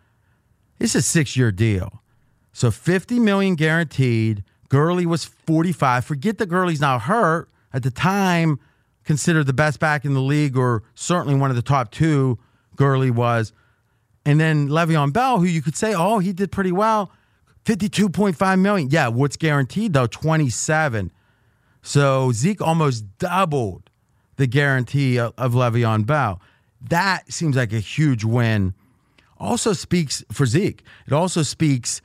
It's 0.80 0.96
a 0.96 1.02
six 1.02 1.38
year 1.38 1.52
deal. 1.52 2.02
So 2.54 2.72
50 2.72 3.20
million 3.20 3.56
guaranteed. 3.56 4.44
Gurley 4.74 5.06
was 5.06 5.24
45. 5.24 6.04
Forget 6.04 6.40
that 6.40 6.48
Gurley's 6.48 6.82
now 6.82 6.98
hurt. 6.98 7.48
At 7.74 7.84
the 7.84 7.92
time, 7.92 8.60
considered 9.04 9.46
the 9.46 9.54
best 9.54 9.80
back 9.80 10.04
in 10.04 10.16
the 10.16 10.20
league, 10.20 10.58
or 10.58 10.82
certainly 10.96 11.36
one 11.36 11.52
of 11.52 11.56
the 11.56 11.62
top 11.62 11.92
two. 11.92 12.40
Gurley 12.76 13.12
was. 13.12 13.54
And 14.26 14.40
then 14.40 14.70
Le'Veon 14.70 15.14
Bell, 15.14 15.38
who 15.38 15.46
you 15.46 15.62
could 15.62 15.76
say, 15.76 15.94
oh, 15.94 16.18
he 16.18 16.34
did 16.34 16.52
pretty 16.52 16.72
well. 16.72 17.12
52.5 17.66 18.60
million. 18.60 18.90
Yeah, 18.90 19.10
what's 19.10 19.38
guaranteed 19.38 19.94
though? 19.94 20.08
27. 20.08 21.12
So 21.84 22.32
Zeke 22.32 22.64
almost 22.64 23.20
doubled 23.20 23.92
the 24.38 24.48
guarantee 24.48 25.20
of, 25.20 25.36
Le'Veon 25.36 26.08
Bell. 26.08 26.42
That 26.82 27.32
seems 27.32 27.56
like 27.56 27.74
a 27.74 27.80
huge 27.80 28.24
win. 28.24 28.74
Also 29.38 29.74
speaks 29.74 30.24
for 30.32 30.48
Zeke. 30.48 30.82
It 31.06 31.14
also 31.14 31.44
speaks 31.44 32.02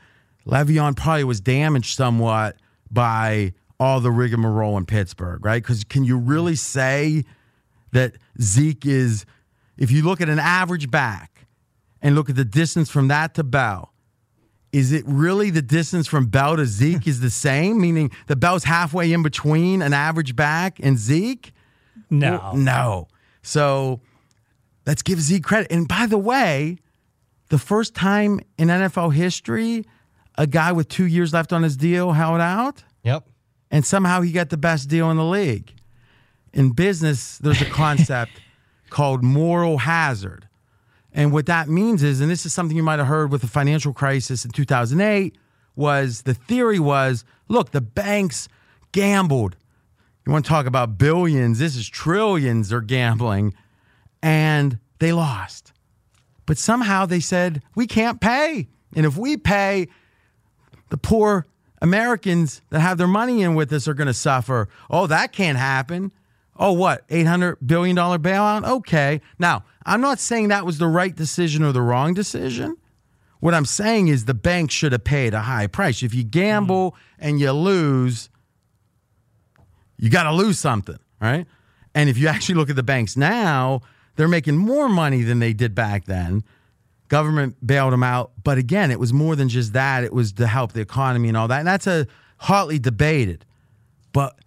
Le'Veon 0.49 0.97
probably 0.97 1.25
was 1.25 1.41
damaged 1.41 1.97
somewhat 1.97 2.57
by 2.91 3.53
all 3.79 4.01
the 4.01 4.11
rigmarole 4.11 4.77
in 4.77 4.87
Pittsburgh, 4.87 5.45
right? 5.45 5.63
Because 5.63 5.85
can 5.85 6.05
you 6.05 6.17
really 6.17 6.55
say 6.55 7.25
that 7.93 8.15
Zeke 8.41 8.87
is, 8.87 9.25
if 9.77 9.91
you 9.91 10.03
look 10.03 10.21
at 10.21 10.29
an 10.29 10.39
average 10.39 10.91
back 10.91 11.47
and 12.03 12.15
look 12.15 12.31
at 12.31 12.37
the 12.37 12.45
distance 12.45 12.91
from 12.91 13.09
that 13.09 13.35
to 13.35 13.45
Bell, 13.45 13.93
is 14.73 14.93
it 14.93 15.05
really 15.07 15.51
the 15.51 15.63
distance 15.63 16.07
from 16.07 16.27
Bell 16.27 16.57
to 16.57 16.67
Zeke 16.67 17.07
is 17.07 17.21
the 17.21 17.31
same? 17.31 17.81
Meaning 17.81 18.11
the 18.27 18.37
Bell's 18.37 18.65
halfway 18.65 19.13
in 19.13 19.23
between 19.23 19.81
an 19.81 19.93
average 19.93 20.37
back 20.37 20.79
and 20.83 20.99
Zeke? 20.99 21.53
No. 22.11 22.39
Well, 22.43 22.57
no. 22.57 23.09
So 23.43 24.01
let's 24.87 25.03
give 25.03 25.21
Zeke 25.21 25.45
credit. 25.45 25.73
And 25.73 25.89
by 25.89 26.07
the 26.07 26.19
way, 26.19 26.79
the 27.49 27.59
first 27.59 27.95
time 27.95 28.41
in 28.59 28.69
NFL 28.69 29.15
history, 29.15 29.85
a 30.39 30.47
guy 30.47 30.73
with 30.73 30.89
two 30.89 31.05
years 31.05 31.35
left 31.35 31.53
on 31.53 31.63
his 31.63 31.77
deal 31.77 32.13
held 32.13 32.41
out. 32.41 32.85
Yep. 33.03 33.29
And 33.71 33.85
somehow 33.85 34.23
he 34.23 34.33
got 34.33 34.49
the 34.49 34.57
best 34.57 34.89
deal 34.89 35.11
in 35.11 35.19
the 35.19 35.25
league. 35.25 35.75
In 36.55 36.71
business, 36.71 37.37
there's 37.39 37.61
a 37.61 37.65
concept 37.71 38.31
called 38.89 39.23
moral 39.23 39.79
hazard. 39.79 40.49
And 41.13 41.33
what 41.33 41.47
that 41.47 41.69
means 41.69 42.03
is, 42.03 42.21
and 42.21 42.31
this 42.31 42.47
is 42.47 42.53
something 42.55 42.77
you 42.77 42.83
might 42.83 43.01
have 43.01 43.09
heard 43.09 43.33
with 43.33 43.41
the 43.41 43.49
financial 43.49 43.93
crisis 43.93 44.45
in 44.45 44.53
2008, 44.53 45.37
was 45.75 46.23
the 46.23 46.35
theory 46.35 46.79
was 46.79 47.25
look, 47.49 47.73
the 47.73 47.81
banks 47.81 48.49
gambled. 48.93 49.57
You 50.25 50.33
want 50.33 50.45
to 50.45 50.49
talk 50.49 50.67
about 50.67 50.99
billions? 50.99 51.59
This 51.59 51.75
is 51.77 51.89
trillions 51.89 52.69
they're 52.69 52.81
gambling, 52.81 53.55
and 54.23 54.79
they 55.01 55.13
lost. 55.13 55.73
But 56.47 56.59
somehow 56.59 57.07
they 57.07 57.21
said, 57.21 57.63
we 57.75 57.87
can't 57.87 58.21
pay. 58.21 58.69
And 58.95 59.05
if 59.07 59.17
we 59.17 59.37
pay, 59.37 59.89
the 60.89 60.97
poor 60.97 61.47
Americans 61.81 62.61
that 62.71 62.81
have 62.81 62.99
their 62.99 63.07
money 63.07 63.43
in 63.43 63.55
with 63.55 63.73
us 63.73 63.87
are 63.87 63.95
going 63.95 64.07
to 64.07 64.15
suffer. 64.15 64.69
Oh, 64.91 65.07
that 65.07 65.33
can't 65.33 65.59
happen. 65.59 66.13
Oh, 66.57 66.73
what? 66.73 67.07
$800 67.09 67.57
billion 67.65 67.97
bailout? 67.97 68.67
Okay. 68.67 69.21
Now, 69.39 69.65
I'm 69.87 70.01
not 70.01 70.19
saying 70.19 70.49
that 70.49 70.67
was 70.67 70.79
the 70.79 70.89
right 70.89 71.15
decision 71.15 71.63
or 71.63 71.73
the 71.73 71.83
wrong 71.83 72.15
decision. 72.15 72.77
What 73.41 73.55
I'm 73.55 73.65
saying 73.65 74.09
is 74.09 74.25
the 74.25 74.35
bank 74.35 74.71
should 74.73 74.93
have 74.93 75.05
paid 75.05 75.35
a 75.35 75.41
high 75.41 75.69
price. 75.69 76.03
If 76.03 76.13
you 76.13 76.25
gamble 76.25 76.93
mm. 76.93 76.97
and 77.21 77.41
you 77.41 77.53
lose, 77.53 78.29
you 79.97 80.11
got 80.11 80.25
to 80.25 80.33
lose 80.33 80.59
something, 80.59 80.99
right? 81.21 81.47
And 81.95 82.09
if 82.09 82.19
you 82.19 82.27
actually 82.27 82.57
look 82.57 82.71
at 82.71 82.77
the 82.77 82.83
banks 82.83 83.17
now, 83.17 83.83
they're 84.17 84.27
making 84.27 84.57
more 84.57 84.89
money 84.89 85.23
than 85.23 85.39
they 85.39 85.53
did 85.53 85.75
back 85.75 86.07
then. 86.07 86.43
Government 87.09 87.57
bailed 87.67 87.93
them 87.93 88.03
out. 88.03 88.33
But 88.45 88.59
again, 88.59 88.91
it 88.91 89.01
was 89.01 89.13
more 89.13 89.35
than 89.35 89.49
just 89.49 89.73
that. 89.73 90.05
It 90.05 90.13
was 90.13 90.33
to 90.35 90.47
help 90.47 90.73
the 90.73 90.81
economy 90.81 91.29
and 91.29 91.37
all 91.37 91.49
that. 91.49 91.59
And 91.59 91.67
that's 91.67 91.87
a 91.87 92.07
hotly 92.39 92.79
debated. 92.79 93.45
But 94.13 94.39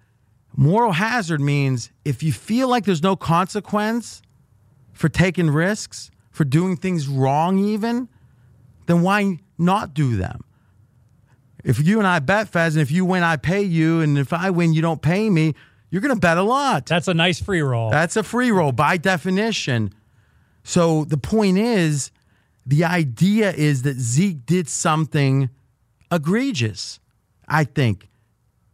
moral 0.55 0.91
hazard 0.91 1.41
means 1.41 1.91
if 2.05 2.23
you 2.23 2.31
feel 2.31 2.69
like 2.69 2.85
there's 2.85 3.03
no 3.03 3.15
consequence 3.15 4.21
for 4.93 5.09
taking 5.09 5.49
risks, 5.49 6.11
for 6.29 6.43
doing 6.45 6.77
things 6.77 7.07
wrong, 7.07 7.57
even, 7.59 8.07
then 8.85 9.01
why 9.01 9.39
not 9.57 9.93
do 9.93 10.15
them? 10.15 10.41
If 11.63 11.85
you 11.85 11.99
and 11.99 12.07
I 12.07 12.19
bet, 12.19 12.49
Fez, 12.49 12.75
and 12.75 12.81
if 12.81 12.91
you 12.91 13.05
win, 13.05 13.23
I 13.23 13.37
pay 13.37 13.61
you, 13.61 14.01
and 14.01 14.17
if 14.17 14.33
I 14.33 14.49
win, 14.49 14.73
you 14.73 14.81
don't 14.81 15.01
pay 15.01 15.29
me, 15.29 15.53
you're 15.89 16.01
going 16.01 16.13
to 16.13 16.19
bet 16.19 16.37
a 16.37 16.43
lot. 16.43 16.85
That's 16.87 17.07
a 17.07 17.13
nice 17.13 17.39
free 17.39 17.61
roll. 17.61 17.91
That's 17.91 18.15
a 18.15 18.23
free 18.23 18.49
roll 18.49 18.71
by 18.71 18.97
definition. 18.97 19.93
So 20.63 21.05
the 21.05 21.17
point 21.17 21.57
is, 21.57 22.11
the 22.65 22.83
idea 22.85 23.51
is 23.51 23.81
that 23.83 23.97
Zeke 23.97 24.45
did 24.45 24.67
something 24.69 25.49
egregious. 26.11 26.99
I 27.47 27.63
think. 27.65 28.07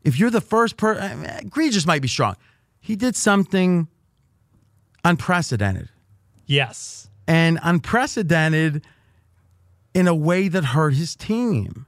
If 0.03 0.19
you're 0.19 0.29
the 0.29 0.41
first 0.41 0.77
person, 0.77 1.25
eh, 1.25 1.39
egregious 1.41 1.85
might 1.85 2.01
be 2.01 2.07
strong. 2.07 2.35
He 2.79 2.95
did 2.95 3.15
something 3.15 3.87
unprecedented 5.03 5.89
Yes. 6.45 7.09
and 7.27 7.59
unprecedented 7.63 8.85
in 9.93 10.07
a 10.07 10.15
way 10.15 10.47
that 10.47 10.63
hurt 10.65 10.93
his 10.93 11.15
team. 11.15 11.85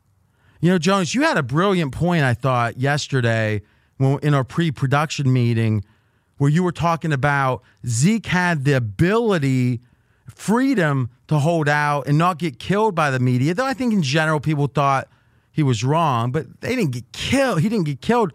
You 0.62 0.72
know, 0.72 0.78
Jonas, 0.78 1.14
you 1.16 1.22
had 1.22 1.38
a 1.38 1.44
brilliant 1.44 1.92
point, 1.94 2.24
I 2.24 2.34
thought, 2.34 2.78
yesterday 2.78 3.62
when, 3.98 4.20
in 4.20 4.34
our 4.34 4.44
pre 4.44 4.72
production 4.72 5.32
meeting 5.32 5.84
where 6.38 6.50
you 6.50 6.64
were 6.64 6.72
talking 6.72 7.14
about 7.14 7.62
Zeke 7.86 8.26
had 8.26 8.66
the 8.66 8.74
ability, 8.74 9.82
freedom 10.36 11.10
to 11.28 11.40
hold 11.40 11.70
out 11.70 12.08
and 12.08 12.18
not 12.18 12.40
get 12.40 12.60
killed 12.60 12.96
by 12.96 13.12
the 13.12 13.20
media. 13.20 13.54
Though 13.54 13.66
I 13.66 13.74
think 13.74 13.94
in 13.94 14.02
general 14.02 14.40
people 14.40 14.68
thought 14.68 15.08
he 15.52 15.64
was 15.64 15.84
wrong, 15.84 16.32
but 16.32 16.62
they 16.62 16.76
didn't 16.76 16.92
get 16.92 17.12
killed. 17.12 17.62
He 17.62 17.70
didn't 17.70 17.86
get 17.86 18.02
killed. 18.02 18.34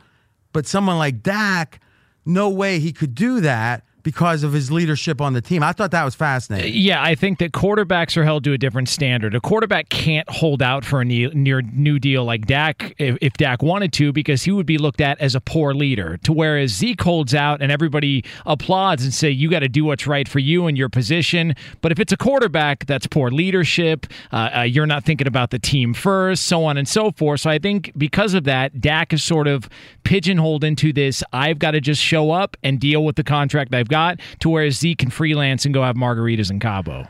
But 0.52 0.66
someone 0.66 0.98
like 0.98 1.22
Dak, 1.22 1.80
no 2.24 2.48
way 2.48 2.78
he 2.78 2.92
could 2.92 3.14
do 3.14 3.40
that 3.40 3.84
because 4.04 4.44
of 4.44 4.52
his 4.52 4.70
leadership 4.70 5.20
on 5.20 5.32
the 5.32 5.40
team. 5.40 5.62
I 5.62 5.72
thought 5.72 5.90
that 5.90 6.04
was 6.04 6.14
fascinating. 6.14 6.72
Yeah, 6.74 7.02
I 7.02 7.14
think 7.16 7.38
that 7.38 7.52
quarterbacks 7.52 8.16
are 8.16 8.22
held 8.22 8.44
to 8.44 8.52
a 8.52 8.58
different 8.58 8.88
standard. 8.88 9.34
A 9.34 9.40
quarterback 9.40 9.88
can't 9.88 10.28
hold 10.30 10.62
out 10.62 10.84
for 10.84 11.00
a 11.00 11.04
ne- 11.04 11.28
near 11.28 11.62
new 11.62 11.98
deal 11.98 12.24
like 12.24 12.46
Dak 12.46 12.94
if, 12.98 13.16
if 13.20 13.32
Dak 13.32 13.62
wanted 13.62 13.92
to 13.94 14.12
because 14.12 14.44
he 14.44 14.52
would 14.52 14.66
be 14.66 14.78
looked 14.78 15.00
at 15.00 15.18
as 15.20 15.34
a 15.34 15.40
poor 15.40 15.74
leader. 15.74 16.18
To 16.18 16.32
whereas 16.32 16.70
Zeke 16.70 17.00
holds 17.00 17.34
out 17.34 17.62
and 17.62 17.72
everybody 17.72 18.24
applauds 18.46 19.02
and 19.02 19.12
say 19.12 19.30
you 19.30 19.50
got 19.50 19.60
to 19.60 19.68
do 19.68 19.84
what's 19.84 20.06
right 20.06 20.28
for 20.28 20.38
you 20.38 20.66
and 20.66 20.76
your 20.76 20.90
position. 20.90 21.54
But 21.80 21.90
if 21.90 21.98
it's 21.98 22.12
a 22.12 22.18
quarterback, 22.18 22.86
that's 22.86 23.06
poor 23.06 23.30
leadership. 23.30 24.06
Uh, 24.30 24.50
uh, 24.56 24.60
you're 24.62 24.86
not 24.86 25.04
thinking 25.04 25.26
about 25.26 25.50
the 25.50 25.58
team 25.58 25.94
first, 25.94 26.44
so 26.44 26.64
on 26.64 26.76
and 26.76 26.86
so 26.86 27.10
forth. 27.10 27.40
So 27.40 27.50
I 27.50 27.58
think 27.58 27.90
because 27.96 28.34
of 28.34 28.44
that, 28.44 28.82
Dak 28.82 29.14
is 29.14 29.24
sort 29.24 29.48
of 29.48 29.68
pigeonholed 30.04 30.62
into 30.62 30.92
this. 30.92 31.22
I've 31.32 31.58
got 31.58 31.70
to 31.70 31.80
just 31.80 32.02
show 32.02 32.30
up 32.30 32.58
and 32.62 32.78
deal 32.78 33.02
with 33.02 33.16
the 33.16 33.24
contract 33.24 33.74
I've 33.74 33.88
got. 33.88 33.93
To 34.40 34.48
where 34.48 34.70
Zeke 34.70 34.98
can 34.98 35.10
freelance 35.10 35.64
and 35.64 35.72
go 35.72 35.82
have 35.82 35.96
margaritas 35.96 36.50
in 36.50 36.60
Cabo. 36.60 37.06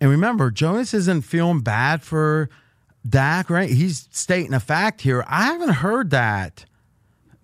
And 0.00 0.10
remember, 0.10 0.50
Jonas 0.50 0.92
isn't 0.92 1.22
feeling 1.22 1.60
bad 1.60 2.02
for 2.02 2.50
Dak, 3.08 3.48
right? 3.50 3.70
He's 3.70 4.08
stating 4.10 4.52
a 4.52 4.60
fact 4.60 5.00
here. 5.00 5.24
I 5.26 5.44
haven't 5.44 5.70
heard 5.70 6.10
that. 6.10 6.64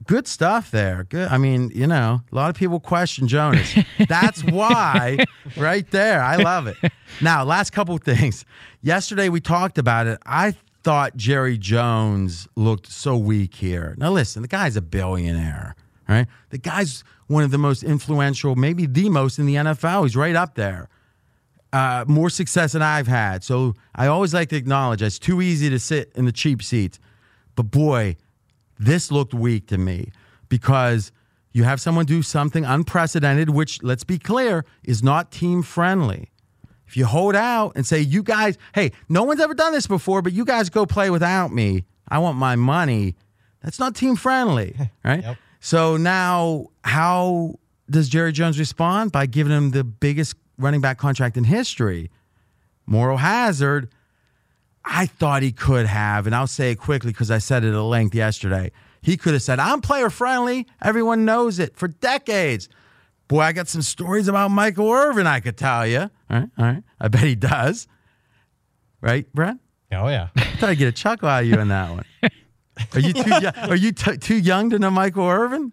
Good 0.06 0.26
stuff 0.26 0.70
there. 0.70 1.04
Good. 1.04 1.28
I 1.28 1.38
mean, 1.38 1.70
you 1.74 1.86
know, 1.86 2.22
a 2.30 2.34
lot 2.34 2.50
of 2.50 2.56
people 2.56 2.80
question 2.80 3.28
Jonas. 3.28 3.74
That's 4.08 4.44
why, 4.44 5.24
right 5.56 5.88
there. 5.90 6.22
I 6.22 6.36
love 6.36 6.66
it. 6.66 6.76
Now, 7.20 7.44
last 7.44 7.70
couple 7.70 7.94
of 7.94 8.02
things. 8.02 8.44
Yesterday 8.82 9.28
we 9.28 9.40
talked 9.40 9.78
about 9.78 10.06
it. 10.08 10.18
I 10.26 10.56
thought 10.82 11.16
Jerry 11.16 11.56
Jones 11.56 12.48
looked 12.56 12.90
so 12.90 13.16
weak 13.16 13.54
here. 13.54 13.94
Now, 13.96 14.10
listen, 14.10 14.42
the 14.42 14.48
guy's 14.48 14.76
a 14.76 14.82
billionaire, 14.82 15.76
right? 16.08 16.26
The 16.50 16.58
guy's 16.58 17.04
one 17.32 17.42
of 17.42 17.50
the 17.50 17.58
most 17.58 17.82
influential, 17.82 18.54
maybe 18.54 18.86
the 18.86 19.08
most 19.08 19.38
in 19.38 19.46
the 19.46 19.56
NFL. 19.56 20.04
He's 20.04 20.16
right 20.16 20.36
up 20.36 20.54
there. 20.54 20.88
Uh, 21.72 22.04
more 22.06 22.28
success 22.28 22.72
than 22.72 22.82
I've 22.82 23.06
had. 23.06 23.42
So 23.42 23.74
I 23.94 24.06
always 24.06 24.34
like 24.34 24.50
to 24.50 24.56
acknowledge 24.56 25.00
it's 25.00 25.18
too 25.18 25.40
easy 25.40 25.70
to 25.70 25.78
sit 25.78 26.12
in 26.14 26.26
the 26.26 26.32
cheap 26.32 26.62
seats. 26.62 26.98
But 27.56 27.64
boy, 27.64 28.16
this 28.78 29.10
looked 29.10 29.32
weak 29.32 29.68
to 29.68 29.78
me 29.78 30.12
because 30.50 31.12
you 31.52 31.64
have 31.64 31.80
someone 31.80 32.04
do 32.04 32.22
something 32.22 32.64
unprecedented, 32.64 33.50
which, 33.50 33.82
let's 33.82 34.04
be 34.04 34.18
clear, 34.18 34.64
is 34.84 35.02
not 35.02 35.30
team 35.30 35.62
friendly. 35.62 36.30
If 36.86 36.96
you 36.96 37.06
hold 37.06 37.34
out 37.34 37.72
and 37.74 37.86
say, 37.86 38.00
you 38.00 38.22
guys, 38.22 38.58
hey, 38.74 38.92
no 39.08 39.22
one's 39.22 39.40
ever 39.40 39.54
done 39.54 39.72
this 39.72 39.86
before, 39.86 40.20
but 40.20 40.34
you 40.34 40.44
guys 40.44 40.68
go 40.68 40.84
play 40.84 41.08
without 41.08 41.52
me. 41.52 41.84
I 42.06 42.18
want 42.18 42.36
my 42.36 42.56
money. 42.56 43.14
That's 43.62 43.78
not 43.78 43.94
team 43.94 44.16
friendly, 44.16 44.76
right? 45.04 45.22
Yep. 45.22 45.38
So 45.64 45.96
now, 45.96 46.70
how 46.82 47.54
does 47.88 48.08
Jerry 48.08 48.32
Jones 48.32 48.58
respond? 48.58 49.12
By 49.12 49.26
giving 49.26 49.52
him 49.52 49.70
the 49.70 49.84
biggest 49.84 50.34
running 50.58 50.80
back 50.80 50.98
contract 50.98 51.36
in 51.36 51.44
history. 51.44 52.10
Moral 52.84 53.18
hazard. 53.18 53.88
I 54.84 55.06
thought 55.06 55.44
he 55.44 55.52
could 55.52 55.86
have, 55.86 56.26
and 56.26 56.34
I'll 56.34 56.48
say 56.48 56.72
it 56.72 56.80
quickly 56.80 57.12
because 57.12 57.30
I 57.30 57.38
said 57.38 57.62
it 57.62 57.72
at 57.72 57.78
length 57.80 58.12
yesterday. 58.12 58.72
He 59.02 59.16
could 59.16 59.34
have 59.34 59.42
said, 59.42 59.60
I'm 59.60 59.80
player 59.80 60.10
friendly. 60.10 60.66
Everyone 60.82 61.24
knows 61.24 61.60
it 61.60 61.76
for 61.76 61.86
decades. 61.86 62.68
Boy, 63.28 63.42
I 63.42 63.52
got 63.52 63.68
some 63.68 63.82
stories 63.82 64.26
about 64.26 64.50
Michael 64.50 64.90
Irvin 64.90 65.28
I 65.28 65.38
could 65.38 65.56
tell 65.56 65.86
you. 65.86 66.00
All 66.00 66.10
right, 66.28 66.48
all 66.58 66.64
right. 66.64 66.82
I 67.00 67.06
bet 67.06 67.22
he 67.22 67.36
does. 67.36 67.86
Right, 69.00 69.32
Brent? 69.32 69.60
Oh, 69.92 70.08
yeah. 70.08 70.30
I 70.34 70.40
thought 70.56 70.70
I'd 70.70 70.78
get 70.78 70.88
a 70.88 70.92
chuckle 70.92 71.28
out 71.28 71.44
of 71.44 71.48
you 71.48 71.54
on 71.54 71.68
that 71.68 71.88
one. 71.92 72.04
Are 72.94 73.00
you 73.00 73.12
too 73.12 73.30
young? 73.30 73.54
Are 73.56 73.76
you 73.76 73.92
t- 73.92 74.16
too 74.16 74.36
young 74.36 74.70
to 74.70 74.78
know 74.78 74.90
Michael 74.90 75.26
Irvin? 75.26 75.72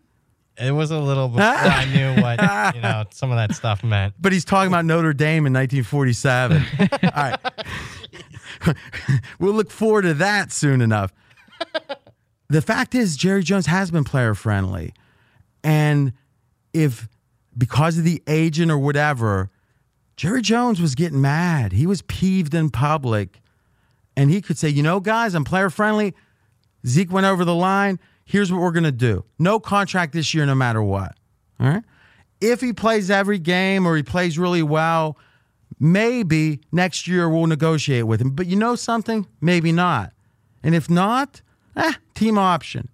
It 0.57 0.71
was 0.71 0.91
a 0.91 0.99
little 0.99 1.29
before 1.29 1.43
I 1.45 1.85
knew 1.85 2.21
what 2.21 2.75
you 2.75 2.81
know 2.81 3.05
some 3.11 3.31
of 3.31 3.37
that 3.37 3.55
stuff 3.55 3.81
meant. 3.83 4.13
But 4.19 4.33
he's 4.33 4.43
talking 4.43 4.67
about 4.67 4.83
Notre 4.83 5.13
Dame 5.13 5.45
in 5.45 5.53
1947. 5.53 6.65
All 7.03 7.09
right, 7.15 8.75
we'll 9.39 9.53
look 9.53 9.71
forward 9.71 10.01
to 10.01 10.13
that 10.15 10.51
soon 10.51 10.81
enough. 10.81 11.13
The 12.49 12.61
fact 12.61 12.93
is, 12.93 13.15
Jerry 13.15 13.43
Jones 13.43 13.67
has 13.67 13.89
been 13.91 14.03
player 14.03 14.33
friendly, 14.33 14.93
and 15.63 16.11
if 16.73 17.07
because 17.57 17.97
of 17.97 18.03
the 18.03 18.21
agent 18.27 18.69
or 18.69 18.77
whatever, 18.77 19.49
Jerry 20.17 20.41
Jones 20.41 20.81
was 20.81 20.93
getting 20.93 21.21
mad. 21.21 21.71
He 21.71 21.87
was 21.87 22.01
peeved 22.01 22.53
in 22.53 22.69
public, 22.69 23.39
and 24.17 24.29
he 24.29 24.41
could 24.41 24.57
say, 24.57 24.67
"You 24.67 24.83
know, 24.83 24.99
guys, 24.99 25.35
I'm 25.35 25.45
player 25.45 25.69
friendly." 25.69 26.13
Zeke 26.85 27.11
went 27.11 27.25
over 27.25 27.45
the 27.45 27.55
line. 27.55 27.99
Here's 28.25 28.51
what 28.51 28.61
we're 28.61 28.71
going 28.71 28.83
to 28.83 28.91
do 28.91 29.25
no 29.37 29.59
contract 29.59 30.13
this 30.13 30.33
year, 30.33 30.45
no 30.45 30.55
matter 30.55 30.81
what. 30.81 31.15
All 31.59 31.67
right. 31.67 31.83
If 32.41 32.61
he 32.61 32.71
plays 32.71 33.09
every 33.09 33.39
game 33.39 33.85
or 33.85 33.97
he 33.97 34.03
plays 34.03 34.39
really 34.39 34.63
well, 34.63 35.17
maybe 35.79 36.61
next 36.71 37.07
year 37.07 37.29
we'll 37.29 37.47
negotiate 37.47 38.07
with 38.07 38.21
him. 38.21 38.31
But 38.31 38.47
you 38.47 38.55
know 38.55 38.75
something? 38.75 39.27
Maybe 39.41 39.71
not. 39.71 40.13
And 40.63 40.73
if 40.73 40.89
not, 40.89 41.41
eh, 41.75 41.93
team 42.13 42.37
option. 42.37 42.89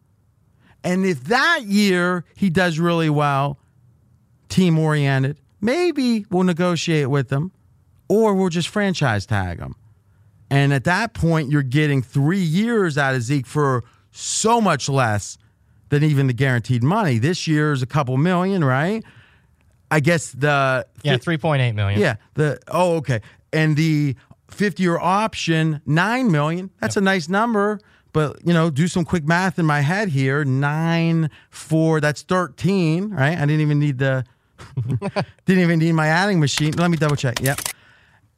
And 0.84 1.06
if 1.06 1.26
that 1.26 1.64
year 1.64 2.26
he 2.36 2.50
does 2.50 2.80
really 2.80 3.10
well, 3.10 3.60
team 4.50 4.80
oriented, 4.80 5.38
maybe 5.62 6.26
we'll 6.30 6.44
negotiate 6.44 7.10
with 7.10 7.32
him 7.32 7.52
or 8.08 8.34
we'll 8.36 8.50
just 8.50 8.70
franchise 8.70 9.26
tag 9.26 9.60
him. 9.60 9.76
And 10.50 10.74
at 10.74 10.84
that 10.84 11.14
point, 11.14 11.50
you're 11.50 11.64
getting 11.64 12.02
three 12.02 12.40
years 12.40 12.98
out 12.98 13.16
of 13.16 13.22
Zeke 13.22 13.48
for 13.48 13.84
so 14.12 14.62
much 14.62 14.88
less 14.88 15.38
than 15.90 16.04
even 16.04 16.28
the 16.28 16.34
guaranteed 16.34 16.84
money. 16.84 17.18
This 17.18 17.48
year 17.48 17.72
is 17.72 17.82
a 17.82 17.86
couple 17.88 18.18
million, 18.18 18.64
right? 18.64 19.04
I 19.92 20.00
guess 20.00 20.32
the 20.32 20.86
yeah, 21.04 21.18
three 21.18 21.38
point 21.38 21.62
eight 21.62 21.74
million. 21.74 22.00
Yeah, 22.00 22.16
the 22.34 22.60
oh 22.68 22.96
okay, 22.98 23.22
and 23.54 23.76
the 23.78 24.16
fifty 24.50 24.84
year 24.84 24.98
option 24.98 25.82
nine 25.86 26.32
million. 26.32 26.72
That's 26.82 26.96
yep. 26.96 27.02
a 27.02 27.06
nice 27.06 27.30
number, 27.30 27.80
but 28.12 28.38
you 28.46 28.54
know, 28.54 28.70
do 28.70 28.88
some 28.88 29.06
quick 29.06 29.26
math 29.26 29.60
in 29.60 29.66
my 29.66 29.82
head 29.82 30.10
here. 30.10 30.44
Nine 30.44 31.30
four, 31.50 32.02
that's 32.02 32.24
thirteen, 32.24 33.12
right? 33.12 33.38
I 33.38 33.42
didn't 33.42 33.62
even 33.62 33.80
need 33.80 34.00
the 34.00 34.26
didn't 35.46 35.64
even 35.64 35.80
need 35.80 35.94
my 35.94 36.08
adding 36.08 36.40
machine. 36.40 36.74
Let 36.74 36.90
me 36.90 36.98
double 36.98 37.16
check. 37.16 37.42
Yep, 37.42 37.60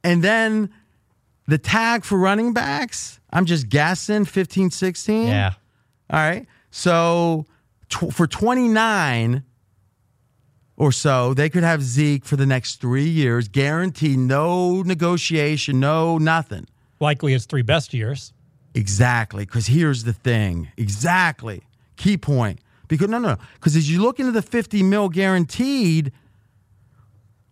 and 0.04 0.24
then 0.24 0.70
the 1.48 1.58
tag 1.58 2.04
for 2.04 2.18
running 2.18 2.54
backs, 2.54 3.20
I'm 3.32 3.46
just 3.46 3.70
guessing 3.70 4.26
15, 4.26 4.70
16. 4.70 5.28
Yeah. 5.28 5.54
All 6.10 6.20
right. 6.20 6.46
So 6.72 7.46
tw- 7.90 8.14
for 8.14 8.28
29 8.28 9.44
or 10.76 10.92
so, 10.92 11.34
they 11.34 11.50
could 11.50 11.64
have 11.64 11.82
Zeke 11.82 12.26
for 12.26 12.36
the 12.36 12.46
next 12.46 12.82
three 12.82 13.08
years, 13.08 13.48
guaranteed 13.48 14.20
no 14.20 14.82
negotiation, 14.84 15.80
no 15.80 16.18
nothing. 16.18 16.68
Likely 17.00 17.32
his 17.32 17.46
three 17.46 17.62
best 17.62 17.94
years. 17.94 18.34
Exactly. 18.74 19.46
Because 19.46 19.68
here's 19.68 20.04
the 20.04 20.14
thing. 20.14 20.70
Exactly. 20.78 21.64
Key 21.96 22.18
point. 22.18 22.60
Because 22.88 23.10
no, 23.10 23.20
no, 23.20 23.38
because 23.56 23.76
as 23.76 23.90
you 23.90 24.02
look 24.02 24.20
into 24.20 24.32
the 24.32 24.42
50 24.42 24.82
mil 24.84 25.10
guaranteed, 25.10 26.12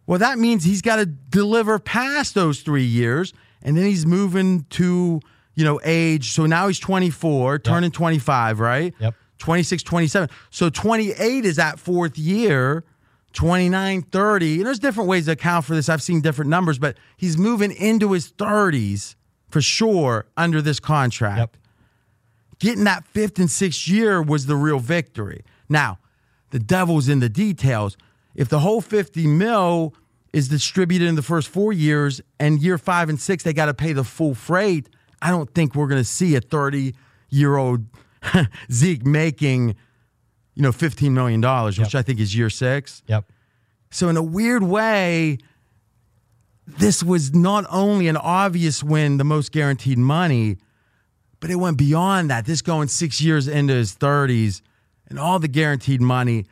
well, 0.07 0.19
that 0.19 0.37
means 0.37 0.63
he's 0.63 0.81
got 0.81 0.97
to 0.97 1.05
deliver 1.05 1.79
past 1.79 2.35
those 2.35 2.61
three 2.61 2.85
years 2.85 3.33
and 3.65 3.75
then 3.75 3.85
he's 3.85 4.05
moving 4.05 4.63
to 4.69 5.19
you 5.55 5.65
know 5.65 5.81
age. 5.83 6.31
So 6.31 6.45
now 6.45 6.67
he's 6.67 6.79
24, 6.79 7.59
turning 7.59 7.89
yep. 7.89 7.93
25, 7.93 8.59
right? 8.61 8.93
Yep. 8.99 9.15
26, 9.39 9.83
27. 9.83 10.29
So 10.49 10.69
28 10.69 11.45
is 11.45 11.57
that 11.57 11.77
fourth 11.79 12.17
year. 12.17 12.85
29, 13.33 14.01
30. 14.03 14.55
And 14.55 14.65
there's 14.65 14.79
different 14.79 15.09
ways 15.09 15.25
to 15.25 15.33
account 15.33 15.65
for 15.65 15.75
this. 15.75 15.89
I've 15.89 16.01
seen 16.01 16.21
different 16.21 16.49
numbers, 16.49 16.79
but 16.79 16.95
he's 17.17 17.37
moving 17.37 17.71
into 17.73 18.13
his 18.13 18.31
30s 18.31 19.15
for 19.49 19.61
sure 19.61 20.25
under 20.37 20.61
this 20.61 20.79
contract. 20.79 21.39
Yep. 21.39 21.57
Getting 22.59 22.85
that 22.85 23.05
fifth 23.07 23.37
and 23.37 23.51
sixth 23.51 23.89
year 23.89 24.21
was 24.21 24.45
the 24.45 24.55
real 24.55 24.79
victory. 24.79 25.43
Now, 25.67 25.99
the 26.51 26.59
devil's 26.59 27.09
in 27.09 27.19
the 27.19 27.27
details. 27.27 27.97
If 28.35 28.47
the 28.47 28.59
whole 28.59 28.79
50 28.79 29.27
mil 29.27 29.93
is 30.35 30.49
distributed 30.49 31.07
in 31.07 31.15
the 31.15 31.21
first 31.21 31.47
four 31.47 31.71
years, 31.71 32.19
and 32.41 32.61
year 32.61 32.77
five 32.77 33.07
and 33.07 33.17
six, 33.17 33.41
they 33.41 33.53
got 33.53 33.67
to 33.67 33.73
pay 33.73 33.93
the 33.93 34.03
full 34.03 34.35
freight. 34.35 34.89
I 35.21 35.29
don't 35.29 35.49
think 35.55 35.75
we're 35.75 35.87
going 35.87 36.01
to 36.01 36.03
see 36.03 36.35
a 36.35 36.41
30 36.41 36.93
year 37.29 37.55
old 37.55 37.85
Zeke 38.71 39.05
making, 39.05 39.77
you 40.53 40.61
know, 40.61 40.73
$15 40.73 41.11
million, 41.11 41.39
which 41.65 41.77
yep. 41.77 41.95
I 41.95 42.01
think 42.01 42.19
is 42.19 42.35
year 42.35 42.49
six. 42.49 43.01
Yep. 43.07 43.31
So, 43.91 44.09
in 44.09 44.17
a 44.17 44.21
weird 44.21 44.63
way, 44.63 45.37
this 46.67 47.01
was 47.01 47.33
not 47.33 47.65
only 47.71 48.09
an 48.09 48.17
obvious 48.17 48.83
win, 48.83 49.15
the 49.15 49.23
most 49.23 49.53
guaranteed 49.53 49.97
money, 49.97 50.57
but 51.39 51.49
it 51.49 51.55
went 51.55 51.77
beyond 51.77 52.29
that. 52.29 52.45
This 52.45 52.61
going 52.61 52.89
six 52.89 53.21
years 53.21 53.47
into 53.47 53.73
his 53.73 53.95
30s 53.95 54.61
and 55.07 55.17
all 55.17 55.39
the 55.39 55.47
guaranteed 55.47 56.01
money 56.01 56.45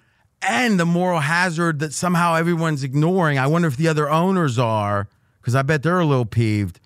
and 0.47 0.79
the 0.79 0.85
moral 0.85 1.19
hazard 1.19 1.79
that 1.79 1.93
somehow 1.93 2.35
everyone's 2.35 2.83
ignoring. 2.83 3.37
I 3.37 3.47
wonder 3.47 3.67
if 3.67 3.77
the 3.77 3.87
other 3.87 4.09
owners 4.09 4.59
are, 4.59 5.07
because 5.41 5.55
I 5.55 5.61
bet 5.61 5.83
they're 5.83 5.99
a 5.99 6.05
little 6.05 6.25
peeved. 6.25 6.79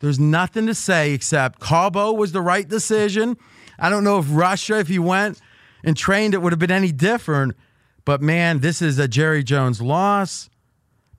There's 0.00 0.18
nothing 0.18 0.66
to 0.66 0.74
say 0.74 1.12
except 1.12 1.60
Cabo 1.60 2.12
was 2.12 2.32
the 2.32 2.40
right 2.40 2.68
decision. 2.68 3.36
I 3.78 3.90
don't 3.90 4.04
know 4.04 4.18
if 4.18 4.26
Russia, 4.30 4.78
if 4.78 4.88
he 4.88 4.98
went 4.98 5.40
and 5.84 5.96
trained, 5.96 6.34
it 6.34 6.42
would 6.42 6.52
have 6.52 6.58
been 6.58 6.70
any 6.70 6.92
different. 6.92 7.56
But 8.04 8.22
man, 8.22 8.60
this 8.60 8.80
is 8.80 8.98
a 8.98 9.08
Jerry 9.08 9.44
Jones 9.44 9.82
loss 9.82 10.48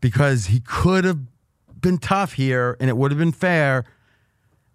because 0.01 0.47
he 0.47 0.59
could 0.59 1.03
have 1.03 1.19
been 1.81 1.97
tough 1.97 2.33
here 2.33 2.77
and 2.79 2.89
it 2.89 2.97
would 2.97 3.11
have 3.11 3.19
been 3.19 3.31
fair. 3.31 3.85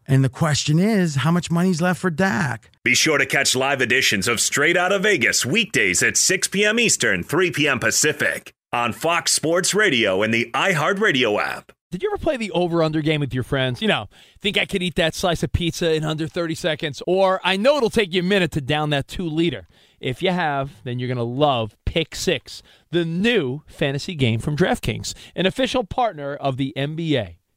And 0.06 0.22
the 0.22 0.28
question 0.28 0.78
is, 0.78 1.16
how 1.16 1.30
much 1.30 1.50
money's 1.50 1.80
left 1.80 2.00
for 2.00 2.10
Dak? 2.10 2.70
Be 2.84 2.94
sure 2.94 3.18
to 3.18 3.26
catch 3.26 3.56
live 3.56 3.80
editions 3.80 4.28
of 4.28 4.40
Straight 4.40 4.76
Outta 4.76 4.98
Vegas 4.98 5.46
weekdays 5.46 6.02
at 6.02 6.16
6 6.16 6.48
p.m. 6.48 6.78
Eastern, 6.78 7.22
3 7.22 7.50
p.m. 7.50 7.78
Pacific 7.78 8.52
on 8.72 8.92
Fox 8.92 9.32
Sports 9.32 9.72
Radio 9.72 10.22
and 10.22 10.34
the 10.34 10.50
iHeartRadio 10.52 11.40
app. 11.40 11.72
Did 11.90 12.02
you 12.02 12.10
ever 12.10 12.18
play 12.18 12.36
the 12.36 12.50
over 12.50 12.82
under 12.82 13.00
game 13.00 13.20
with 13.20 13.32
your 13.32 13.44
friends? 13.44 13.80
You 13.80 13.86
know, 13.86 14.08
think 14.40 14.58
I 14.58 14.66
could 14.66 14.82
eat 14.82 14.96
that 14.96 15.14
slice 15.14 15.44
of 15.44 15.52
pizza 15.52 15.94
in 15.94 16.02
under 16.02 16.26
30 16.26 16.56
seconds? 16.56 17.00
Or 17.06 17.40
I 17.44 17.56
know 17.56 17.76
it'll 17.76 17.88
take 17.88 18.12
you 18.12 18.20
a 18.20 18.24
minute 18.24 18.50
to 18.52 18.60
down 18.60 18.90
that 18.90 19.06
two 19.06 19.28
liter. 19.28 19.68
If 20.00 20.20
you 20.20 20.32
have, 20.32 20.82
then 20.82 20.98
you're 20.98 21.06
going 21.06 21.18
to 21.18 21.22
love 21.22 21.76
Pick 21.86 22.16
Six, 22.16 22.62
the 22.90 23.04
new 23.04 23.62
fantasy 23.68 24.16
game 24.16 24.40
from 24.40 24.56
DraftKings, 24.56 25.14
an 25.36 25.46
official 25.46 25.84
partner 25.84 26.34
of 26.34 26.56
the 26.56 26.72
NBA. 26.76 27.36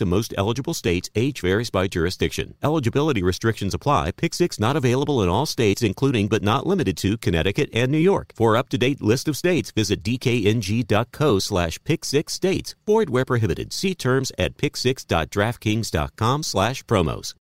in 0.00 0.08
most 0.08 0.32
eligible 0.36 0.74
states. 0.74 1.10
Age 1.14 1.40
varies 1.40 1.70
by 1.70 1.88
jurisdiction. 1.88 2.54
Eligibility 2.62 3.22
restrictions 3.22 3.74
apply. 3.74 4.12
Pick 4.12 4.34
6 4.34 4.58
not 4.58 4.76
available 4.76 5.22
in 5.22 5.28
all 5.28 5.46
states, 5.46 5.82
including 5.82 6.28
but 6.28 6.42
not 6.42 6.66
limited 6.66 6.96
to 6.98 7.18
Connecticut 7.18 7.68
and 7.72 7.90
New 7.90 7.98
York. 7.98 8.32
For 8.34 8.56
up 8.56 8.68
to 8.70 8.78
date 8.78 9.02
list 9.02 9.28
of 9.28 9.36
states, 9.36 9.70
visit 9.70 10.02
dkng.co 10.02 11.38
slash 11.38 11.82
pick 11.84 12.04
6 12.04 12.32
states. 12.32 12.74
Void 12.86 13.10
where 13.10 13.24
prohibited. 13.24 13.72
See 13.72 13.94
terms 13.94 14.32
at 14.38 14.56
pick6.draftkings.com 14.56 16.42
slash 16.42 16.84
promos. 16.84 17.34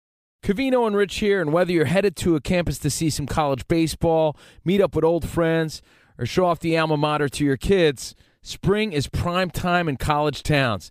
Cavino 0.42 0.86
and 0.86 0.96
Rich 0.96 1.16
here, 1.16 1.40
and 1.40 1.52
whether 1.52 1.72
you're 1.72 1.86
headed 1.86 2.16
to 2.16 2.36
a 2.36 2.40
campus 2.40 2.78
to 2.78 2.90
see 2.90 3.10
some 3.10 3.26
college 3.26 3.66
baseball, 3.66 4.36
meet 4.64 4.80
up 4.80 4.94
with 4.94 5.04
old 5.04 5.28
friends, 5.28 5.82
or 6.16 6.26
show 6.26 6.46
off 6.46 6.60
the 6.60 6.78
alma 6.78 6.96
mater 6.96 7.28
to 7.28 7.44
your 7.44 7.56
kids, 7.56 8.14
spring 8.40 8.92
is 8.92 9.08
prime 9.08 9.50
time 9.50 9.88
in 9.88 9.96
college 9.96 10.42
towns. 10.42 10.90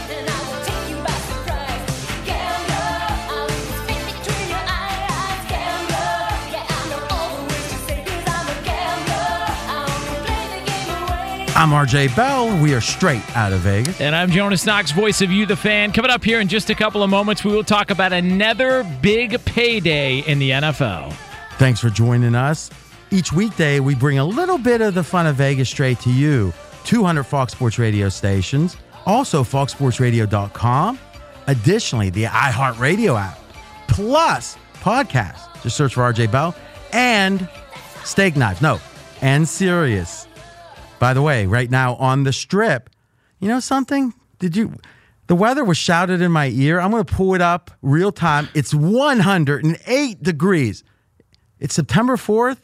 I'm 11.61 11.69
RJ 11.69 12.15
Bell. 12.15 12.59
We 12.59 12.73
are 12.73 12.81
straight 12.81 13.21
out 13.37 13.53
of 13.53 13.59
Vegas. 13.59 14.01
And 14.01 14.15
I'm 14.15 14.31
Jonas 14.31 14.65
Knox, 14.65 14.89
voice 14.89 15.21
of 15.21 15.29
You, 15.29 15.45
the 15.45 15.55
fan. 15.55 15.91
Coming 15.91 16.09
up 16.09 16.23
here 16.23 16.39
in 16.39 16.47
just 16.47 16.71
a 16.71 16.73
couple 16.73 17.03
of 17.03 17.11
moments, 17.11 17.45
we 17.45 17.51
will 17.51 17.63
talk 17.63 17.91
about 17.91 18.11
another 18.11 18.83
big 18.99 19.39
payday 19.45 20.21
in 20.21 20.39
the 20.39 20.49
NFL. 20.49 21.13
Thanks 21.59 21.79
for 21.79 21.91
joining 21.91 22.33
us. 22.33 22.71
Each 23.11 23.31
weekday, 23.31 23.79
we 23.79 23.93
bring 23.93 24.17
a 24.17 24.25
little 24.25 24.57
bit 24.57 24.81
of 24.81 24.95
the 24.95 25.03
fun 25.03 25.27
of 25.27 25.35
Vegas 25.35 25.69
straight 25.69 25.99
to 25.99 26.09
you. 26.09 26.51
200 26.85 27.25
Fox 27.25 27.51
Sports 27.51 27.77
radio 27.77 28.09
stations, 28.09 28.75
also 29.05 29.43
foxsportsradio.com. 29.43 30.97
Additionally, 31.45 32.09
the 32.09 32.23
iHeartRadio 32.23 33.21
app, 33.21 33.37
plus 33.87 34.57
podcast. 34.79 35.61
Just 35.61 35.77
search 35.77 35.93
for 35.93 36.11
RJ 36.11 36.31
Bell 36.31 36.55
and 36.91 37.47
Steak 38.03 38.35
Knives. 38.35 38.63
No, 38.63 38.79
and 39.21 39.47
Sirius. 39.47 40.25
By 41.01 41.15
the 41.15 41.21
way, 41.23 41.47
right 41.47 41.71
now 41.71 41.95
on 41.95 42.25
the 42.25 42.31
strip, 42.31 42.87
you 43.39 43.47
know 43.47 43.59
something? 43.59 44.13
Did 44.37 44.55
you? 44.55 44.75
The 45.25 45.33
weather 45.33 45.65
was 45.65 45.79
shouted 45.79 46.21
in 46.21 46.31
my 46.31 46.49
ear. 46.49 46.79
I'm 46.79 46.91
going 46.91 47.03
to 47.03 47.11
pull 47.11 47.33
it 47.33 47.41
up 47.41 47.71
real 47.81 48.11
time. 48.11 48.47
It's 48.53 48.71
108 48.71 50.21
degrees. 50.21 50.83
It's 51.59 51.73
September 51.73 52.17
4th, 52.17 52.59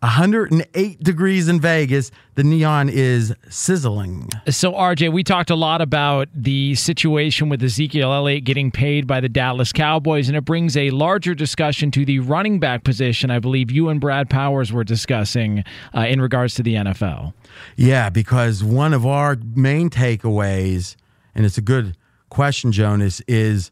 108 0.00 1.02
degrees 1.02 1.48
in 1.48 1.60
Vegas. 1.60 2.10
The 2.34 2.44
neon 2.44 2.88
is 2.88 3.34
sizzling. 3.48 4.28
So, 4.48 4.72
RJ, 4.72 5.12
we 5.12 5.24
talked 5.24 5.50
a 5.50 5.54
lot 5.54 5.80
about 5.80 6.28
the 6.34 6.74
situation 6.74 7.48
with 7.48 7.62
Ezekiel 7.62 8.12
Elliott 8.12 8.44
getting 8.44 8.70
paid 8.70 9.06
by 9.06 9.20
the 9.20 9.28
Dallas 9.28 9.72
Cowboys, 9.72 10.28
and 10.28 10.36
it 10.36 10.44
brings 10.44 10.76
a 10.76 10.90
larger 10.90 11.34
discussion 11.34 11.90
to 11.92 12.04
the 12.04 12.18
running 12.18 12.60
back 12.60 12.84
position. 12.84 13.30
I 13.30 13.38
believe 13.38 13.70
you 13.70 13.88
and 13.88 14.00
Brad 14.00 14.28
Powers 14.28 14.72
were 14.72 14.84
discussing 14.84 15.64
uh, 15.94 16.00
in 16.00 16.20
regards 16.20 16.54
to 16.54 16.62
the 16.62 16.74
NFL. 16.74 17.32
Yeah, 17.76 18.10
because 18.10 18.62
one 18.62 18.92
of 18.92 19.06
our 19.06 19.36
main 19.54 19.88
takeaways, 19.88 20.96
and 21.34 21.46
it's 21.46 21.58
a 21.58 21.62
good 21.62 21.96
question, 22.28 22.70
Jonas, 22.70 23.22
is 23.26 23.70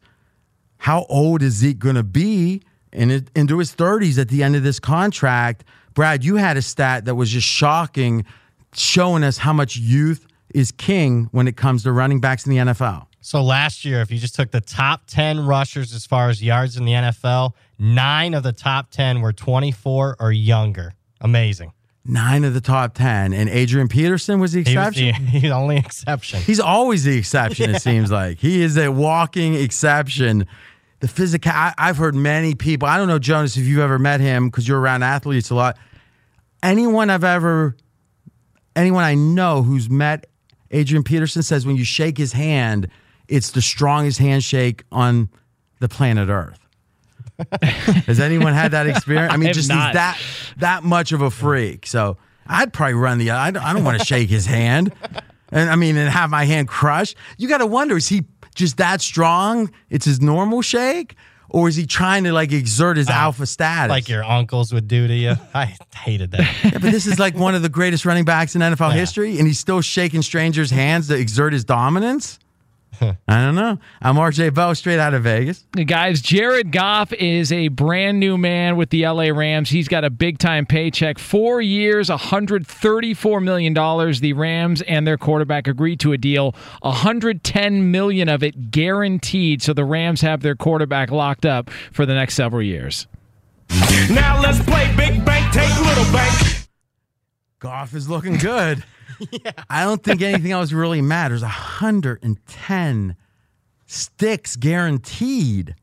how 0.77 1.05
old 1.07 1.41
is 1.41 1.53
Zeke 1.53 1.79
going 1.79 1.95
to 1.95 2.03
be 2.03 2.61
in 2.91 3.27
into 3.35 3.59
his 3.59 3.75
30s 3.75 4.19
at 4.19 4.29
the 4.29 4.43
end 4.43 4.55
of 4.55 4.63
this 4.63 4.79
contract? 4.79 5.63
Brad, 5.95 6.23
you 6.23 6.35
had 6.35 6.57
a 6.57 6.61
stat 6.61 7.05
that 7.05 7.15
was 7.15 7.31
just 7.31 7.47
shocking, 7.47 8.25
showing 8.75 9.23
us 9.23 9.37
how 9.39 9.53
much 9.53 9.77
youth 9.77 10.27
is 10.53 10.71
king 10.71 11.27
when 11.31 11.47
it 11.47 11.57
comes 11.57 11.83
to 11.83 11.91
running 11.91 12.19
backs 12.21 12.45
in 12.45 12.51
the 12.51 12.57
NFL. 12.57 13.07
So 13.21 13.41
last 13.41 13.83
year, 13.85 14.01
if 14.01 14.11
you 14.11 14.19
just 14.19 14.35
took 14.35 14.51
the 14.51 14.61
top 14.61 15.07
10 15.07 15.47
rushers 15.47 15.93
as 15.95 16.05
far 16.05 16.29
as 16.29 16.43
yards 16.43 16.77
in 16.77 16.85
the 16.85 16.91
NFL, 16.91 17.53
nine 17.79 18.35
of 18.35 18.43
the 18.43 18.51
top 18.53 18.91
10 18.91 19.21
were 19.21 19.33
24 19.33 20.17
or 20.19 20.31
younger. 20.31 20.93
Amazing. 21.21 21.71
Nine 22.07 22.43
of 22.43 22.53
the 22.53 22.61
top 22.61 22.93
10. 22.93 23.33
And 23.33 23.49
Adrian 23.49 23.87
Peterson 23.87 24.39
was 24.39 24.51
the 24.51 24.61
He 24.63 24.77
was 24.77 24.89
exception. 24.89 25.25
the, 25.31 25.39
the 25.39 25.49
only 25.51 25.77
exception. 25.77 26.39
He's 26.41 26.59
always 26.59 27.03
the 27.03 27.17
exception, 27.17 27.69
Yeah. 27.71 27.77
it 27.77 27.81
seems 27.81 28.11
like. 28.11 28.37
He 28.37 28.61
is 28.61 28.77
a 28.77 28.91
walking 28.91 29.55
exception. 29.55 30.45
The 31.05 31.11
physical, 31.11 31.51
I, 31.51 31.71
I've 31.77 31.97
heard 31.97 32.15
many 32.15 32.55
people, 32.55 32.87
I 32.87 32.97
don't 32.97 33.07
know, 33.07 33.19
Jonas, 33.19 33.57
if 33.57 33.65
you've 33.65 33.77
ever 33.77 33.99
met 33.99 34.21
him 34.21 34.47
because 34.47 34.67
you're 34.67 34.79
around 34.79 35.03
athletes 35.03 35.51
a 35.51 35.55
lot. 35.55 35.77
Anyone 36.63 37.11
I've 37.11 37.23
ever, 37.23 37.77
anyone 38.75 39.03
I 39.03 39.13
know 39.13 39.61
who's 39.61 39.87
met 39.87 40.25
Adrian 40.71 41.03
Peterson 41.03 41.43
says 41.43 41.63
when 41.63 41.75
you 41.75 41.85
shake 41.85 42.17
his 42.17 42.33
hand, 42.33 42.87
it's 43.27 43.51
the 43.51 43.61
strongest 43.61 44.17
handshake 44.17 44.83
on 44.91 45.29
the 45.79 45.87
planet 45.87 46.29
Earth. 46.29 46.57
Has 48.07 48.19
anyone 48.19 48.53
had 48.53 48.71
that 48.71 48.87
experience? 48.87 49.31
I 49.31 49.35
I 49.35 49.37
mean, 49.37 49.45
have 49.49 49.55
just 49.55 49.69
not. 49.69 49.89
he's 49.89 49.93
that 49.93 50.19
that 50.57 50.83
much 50.83 51.11
of 51.11 51.21
a 51.21 51.29
freak. 51.29 51.85
So 51.85 52.17
I'd 52.47 52.73
probably 52.73 52.95
run 52.95 53.19
the. 53.19 53.29
I 53.29 53.51
don't, 53.51 53.63
I 53.63 53.73
don't 53.73 53.83
want 53.83 53.99
to 53.99 54.05
shake 54.05 54.29
his 54.29 54.47
hand, 54.47 54.91
and 55.51 55.69
I 55.69 55.75
mean, 55.75 55.97
and 55.97 56.09
have 56.09 56.31
my 56.31 56.45
hand 56.45 56.67
crushed. 56.67 57.15
You 57.37 57.47
got 57.47 57.59
to 57.59 57.67
wonder: 57.67 57.95
is 57.95 58.07
he 58.07 58.23
just 58.55 58.77
that 58.77 59.01
strong? 59.01 59.71
It's 59.89 60.05
his 60.05 60.21
normal 60.21 60.61
shake, 60.61 61.15
or 61.49 61.67
is 61.67 61.75
he 61.75 61.85
trying 61.85 62.23
to 62.23 62.33
like 62.33 62.51
exert 62.51 62.97
his 62.97 63.07
ah, 63.09 63.23
alpha 63.25 63.45
status? 63.45 63.89
like 63.89 64.09
your 64.09 64.23
uncles 64.23 64.73
would 64.73 64.87
do 64.87 65.07
to 65.07 65.13
you. 65.13 65.35
I 65.53 65.75
hated 65.95 66.31
that. 66.31 66.41
Yeah, 66.63 66.71
but 66.79 66.91
this 66.91 67.05
is 67.05 67.19
like 67.19 67.35
one 67.35 67.53
of 67.53 67.61
the 67.61 67.69
greatest 67.69 68.05
running 68.05 68.25
backs 68.25 68.55
in 68.55 68.61
NFL 68.61 68.93
history, 68.93 69.37
and 69.37 69.47
he's 69.47 69.59
still 69.59 69.81
shaking 69.81 70.21
strangers' 70.21 70.71
hands 70.71 71.07
to 71.09 71.15
exert 71.15 71.53
his 71.53 71.63
dominance. 71.63 72.39
I 73.27 73.45
don't 73.45 73.55
know. 73.55 73.79
I'm 74.01 74.15
RJ 74.15 74.53
Bell, 74.53 74.75
straight 74.75 74.99
out 74.99 75.13
of 75.13 75.23
Vegas. 75.23 75.65
Guys, 75.85 76.21
Jared 76.21 76.71
Goff 76.71 77.13
is 77.13 77.51
a 77.51 77.69
brand 77.69 78.19
new 78.19 78.37
man 78.37 78.75
with 78.77 78.89
the 78.89 79.07
LA 79.07 79.29
Rams. 79.29 79.69
He's 79.69 79.87
got 79.87 80.03
a 80.03 80.09
big 80.09 80.37
time 80.37 80.65
paycheck. 80.65 81.19
Four 81.19 81.61
years, 81.61 82.09
$134 82.09 83.43
million. 83.43 83.73
The 83.73 84.33
Rams 84.33 84.81
and 84.83 85.07
their 85.07 85.17
quarterback 85.17 85.67
agreed 85.67 85.99
to 86.01 86.13
a 86.13 86.17
deal, 86.17 86.55
110 86.81 87.91
million 87.91 88.29
of 88.29 88.43
it 88.43 88.71
guaranteed. 88.71 89.61
So 89.61 89.73
the 89.73 89.85
Rams 89.85 90.21
have 90.21 90.41
their 90.41 90.55
quarterback 90.55 91.11
locked 91.11 91.45
up 91.45 91.69
for 91.91 92.05
the 92.05 92.13
next 92.13 92.35
several 92.35 92.61
years. 92.61 93.07
Now 94.09 94.41
let's 94.41 94.61
play 94.63 94.93
big 94.95 95.25
bank, 95.25 95.51
take 95.53 95.75
little 95.81 96.11
bank. 96.13 96.67
Goff 97.59 97.93
is 97.95 98.07
looking 98.07 98.37
good. 98.37 98.83
I 99.69 99.83
don't 99.83 100.03
think 100.03 100.21
anything 100.21 100.51
else 100.51 100.71
really 100.71 101.01
matters. 101.01 101.41
110 101.41 103.15
sticks 103.85 104.55
guaranteed. 104.55 105.75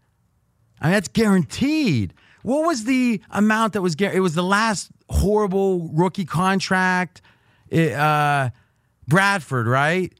I 0.80 0.86
mean, 0.86 0.92
that's 0.94 1.08
guaranteed. 1.08 2.14
What 2.42 2.66
was 2.66 2.84
the 2.84 3.20
amount 3.30 3.74
that 3.74 3.82
was 3.82 3.94
guaranteed? 3.94 4.18
It 4.18 4.22
was 4.22 4.34
the 4.34 4.42
last 4.42 4.90
horrible 5.08 5.90
rookie 5.92 6.24
contract. 6.24 7.22
It, 7.68 7.92
uh, 7.92 8.50
Bradford, 9.06 9.66
right? 9.66 10.12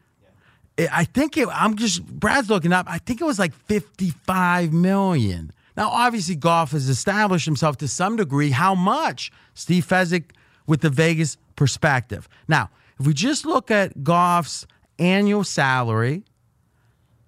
It- 0.76 0.88
I 0.92 1.04
think 1.04 1.36
it, 1.36 1.48
I'm 1.52 1.76
just, 1.76 2.04
Brad's 2.06 2.48
looking 2.48 2.72
up. 2.72 2.86
I 2.88 2.98
think 2.98 3.20
it 3.20 3.24
was 3.24 3.38
like 3.38 3.52
55 3.54 4.72
million. 4.72 5.52
Now, 5.76 5.88
obviously, 5.88 6.36
Goff 6.36 6.72
has 6.72 6.88
established 6.88 7.46
himself 7.46 7.78
to 7.78 7.88
some 7.88 8.16
degree. 8.16 8.50
How 8.50 8.74
much? 8.74 9.32
Steve 9.54 9.86
Fezzik 9.86 10.30
with 10.66 10.80
the 10.82 10.90
Vegas 10.90 11.36
perspective. 11.56 12.28
Now, 12.46 12.70
if 12.98 13.06
we 13.06 13.14
just 13.14 13.44
look 13.44 13.70
at 13.70 14.02
Goff's 14.02 14.66
annual 14.98 15.44
salary, 15.44 16.24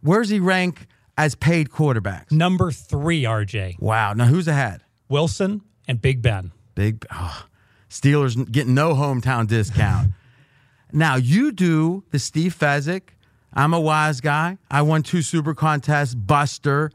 where's 0.00 0.28
he 0.28 0.40
rank 0.40 0.86
as 1.16 1.34
paid 1.34 1.70
quarterbacks? 1.70 2.32
Number 2.32 2.70
three, 2.70 3.22
RJ. 3.22 3.80
Wow. 3.80 4.12
Now, 4.12 4.26
who's 4.26 4.48
ahead? 4.48 4.82
Wilson 5.08 5.62
and 5.86 6.00
Big 6.00 6.22
Ben. 6.22 6.52
Big 6.74 7.06
oh, 7.12 7.46
Steelers 7.88 8.50
getting 8.50 8.74
no 8.74 8.94
hometown 8.94 9.46
discount. 9.46 10.12
now 10.92 11.16
you 11.16 11.52
do 11.52 12.04
the 12.10 12.18
Steve 12.18 12.56
Fezzik. 12.58 13.10
I'm 13.52 13.72
a 13.72 13.80
wise 13.80 14.20
guy. 14.20 14.58
I 14.70 14.82
won 14.82 15.02
two 15.02 15.22
super 15.22 15.54
contests, 15.54 16.14
Buster 16.14 16.90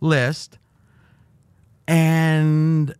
list, 0.00 0.58
and 1.88 2.94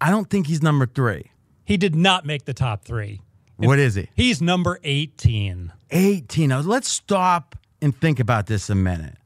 I 0.00 0.10
don't 0.10 0.28
think 0.28 0.48
he's 0.48 0.62
number 0.62 0.86
three. 0.86 1.30
He 1.64 1.76
did 1.76 1.94
not 1.94 2.26
make 2.26 2.44
the 2.44 2.54
top 2.54 2.84
three. 2.84 3.20
What 3.66 3.78
is 3.78 3.96
he? 3.96 4.08
He's 4.14 4.40
number 4.40 4.78
18. 4.84 5.72
18. 5.90 6.48
Now 6.48 6.60
let's 6.60 6.88
stop 6.88 7.56
and 7.82 7.96
think 7.96 8.20
about 8.20 8.46
this 8.46 8.70
a 8.70 8.74
minute. 8.74 9.16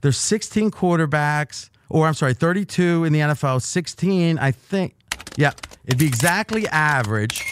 There's 0.00 0.18
16 0.18 0.70
quarterbacks, 0.70 1.70
or 1.88 2.06
I'm 2.06 2.14
sorry, 2.14 2.34
32 2.34 3.04
in 3.04 3.12
the 3.12 3.20
NFL. 3.20 3.62
16, 3.62 4.38
I 4.38 4.50
think. 4.50 4.94
Yeah, 5.36 5.52
it'd 5.84 5.98
be 5.98 6.06
exactly 6.06 6.68
average. 6.68 7.42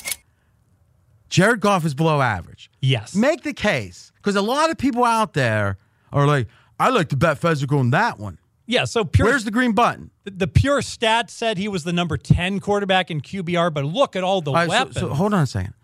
Jared 1.29 1.61
Goff 1.61 1.85
is 1.85 1.95
below 1.95 2.21
average. 2.21 2.71
Yes. 2.81 3.15
Make 3.15 3.43
the 3.43 3.55
case, 3.55 4.13
because 4.17 4.37
a 4.37 4.43
lot 4.43 4.71
of 4.71 4.79
people 4.79 5.03
out 5.03 5.33
there 5.33 5.79
are 6.13 6.27
like, 6.27 6.47
I 6.79 6.91
like 6.91 7.09
to 7.09 7.17
bet 7.17 7.41
Fezzik 7.41 7.77
on 7.77 7.91
that 7.91 8.19
one. 8.19 8.39
Yeah, 8.67 8.85
so 8.85 9.05
pure, 9.05 9.27
Where's 9.29 9.45
the 9.45 9.51
green 9.51 9.73
button? 9.73 10.11
the, 10.25 10.31
the 10.31 10.47
pure 10.47 10.83
stat 10.83 11.31
said 11.31 11.59
he 11.59 11.69
was 11.69 11.85
the 11.85 11.93
number 11.93 12.17
10 12.17 12.61
quarterback 12.61 13.11
in 13.11 13.21
QBR, 13.21 13.73
but 13.75 13.85
look 13.85 14.15
at 14.17 14.23
all 14.23 14.41
the 14.41 14.51
All 14.51 14.57
right, 14.57 14.69
weapons. 14.69 14.97
so 14.99 15.09
hold 15.11 15.35
on 15.35 15.43
a 15.43 15.47
second. 15.47 15.75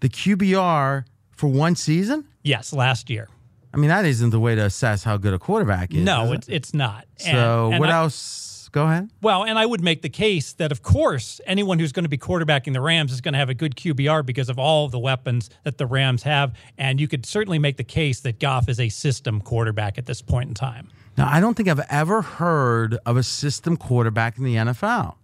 The 0.00 0.08
QBR 0.08 1.04
for 1.32 1.46
one 1.48 1.74
season? 1.74 2.26
yes, 2.42 2.72
last 2.72 3.10
year. 3.10 3.28
I 3.72 3.76
mean, 3.76 3.88
that 3.90 4.04
isn't 4.06 4.30
the 4.30 4.40
way 4.40 4.54
to 4.54 4.64
assess 4.64 5.04
how 5.04 5.16
good 5.18 5.34
a 5.34 5.38
quarterback 5.38 5.92
is. 5.92 6.00
no, 6.02 6.24
is 6.26 6.30
it? 6.30 6.34
it's 6.36 6.48
it's 6.48 6.74
not. 6.74 7.06
So 7.18 7.70
And- 7.70 7.80
what 7.80 7.90
I- 7.90 7.96
else? 8.02 8.54
Go 8.70 8.84
ahead. 8.84 9.08
Well, 9.22 9.44
and 9.46 9.58
I 9.58 9.64
would 9.64 9.80
make 9.80 10.02
the 10.02 10.10
case 10.10 10.52
that, 10.52 10.70
of 10.72 10.82
course, 10.82 11.40
anyone 11.46 11.78
who's 11.78 11.90
going 11.90 12.04
to 12.04 12.08
be 12.10 12.18
quarterbacking 12.18 12.74
the 12.74 12.82
Rams 12.82 13.12
is 13.14 13.22
going 13.22 13.32
to 13.32 13.38
have 13.38 13.48
a 13.48 13.54
good 13.54 13.76
QBR 13.76 14.22
because 14.26 14.50
of 14.50 14.58
all 14.58 14.88
the 14.90 14.98
weapons 14.98 15.48
that 15.64 15.78
the 15.78 15.86
Rams 15.86 16.22
have. 16.24 16.52
And 16.76 17.00
you 17.00 17.08
could 17.08 17.24
certainly 17.24 17.58
make 17.58 17.78
the 17.78 17.82
case 17.84 18.20
that 18.20 18.38
Goff 18.38 18.68
is 18.68 18.78
a 18.78 18.90
system 18.90 19.40
quarterback 19.40 19.96
at 19.96 20.04
this 20.04 20.20
point 20.20 20.50
in 20.50 20.54
time. 20.54 20.88
Now, 21.18 21.28
I 21.28 21.40
don't 21.40 21.54
think 21.54 21.68
I've 21.68 21.84
ever 21.90 22.22
heard 22.22 22.96
of 23.04 23.16
a 23.16 23.24
system 23.24 23.76
quarterback 23.76 24.38
in 24.38 24.44
the 24.44 24.54
NFL. 24.54 25.16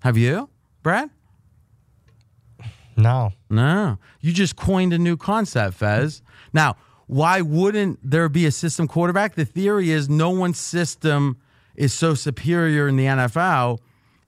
Have 0.00 0.18
you, 0.18 0.50
Brad? 0.82 1.08
No. 2.98 3.32
No. 3.48 3.98
You 4.20 4.32
just 4.32 4.56
coined 4.56 4.92
a 4.92 4.98
new 4.98 5.16
concept, 5.16 5.74
Fez. 5.74 6.20
Now, 6.52 6.76
why 7.06 7.40
wouldn't 7.40 7.98
there 8.02 8.28
be 8.28 8.44
a 8.44 8.50
system 8.50 8.86
quarterback? 8.86 9.36
The 9.36 9.46
theory 9.46 9.90
is 9.90 10.10
no 10.10 10.30
one's 10.30 10.58
system 10.58 11.38
is 11.76 11.94
so 11.94 12.12
superior 12.14 12.86
in 12.86 12.96
the 12.96 13.04
NFL 13.04 13.78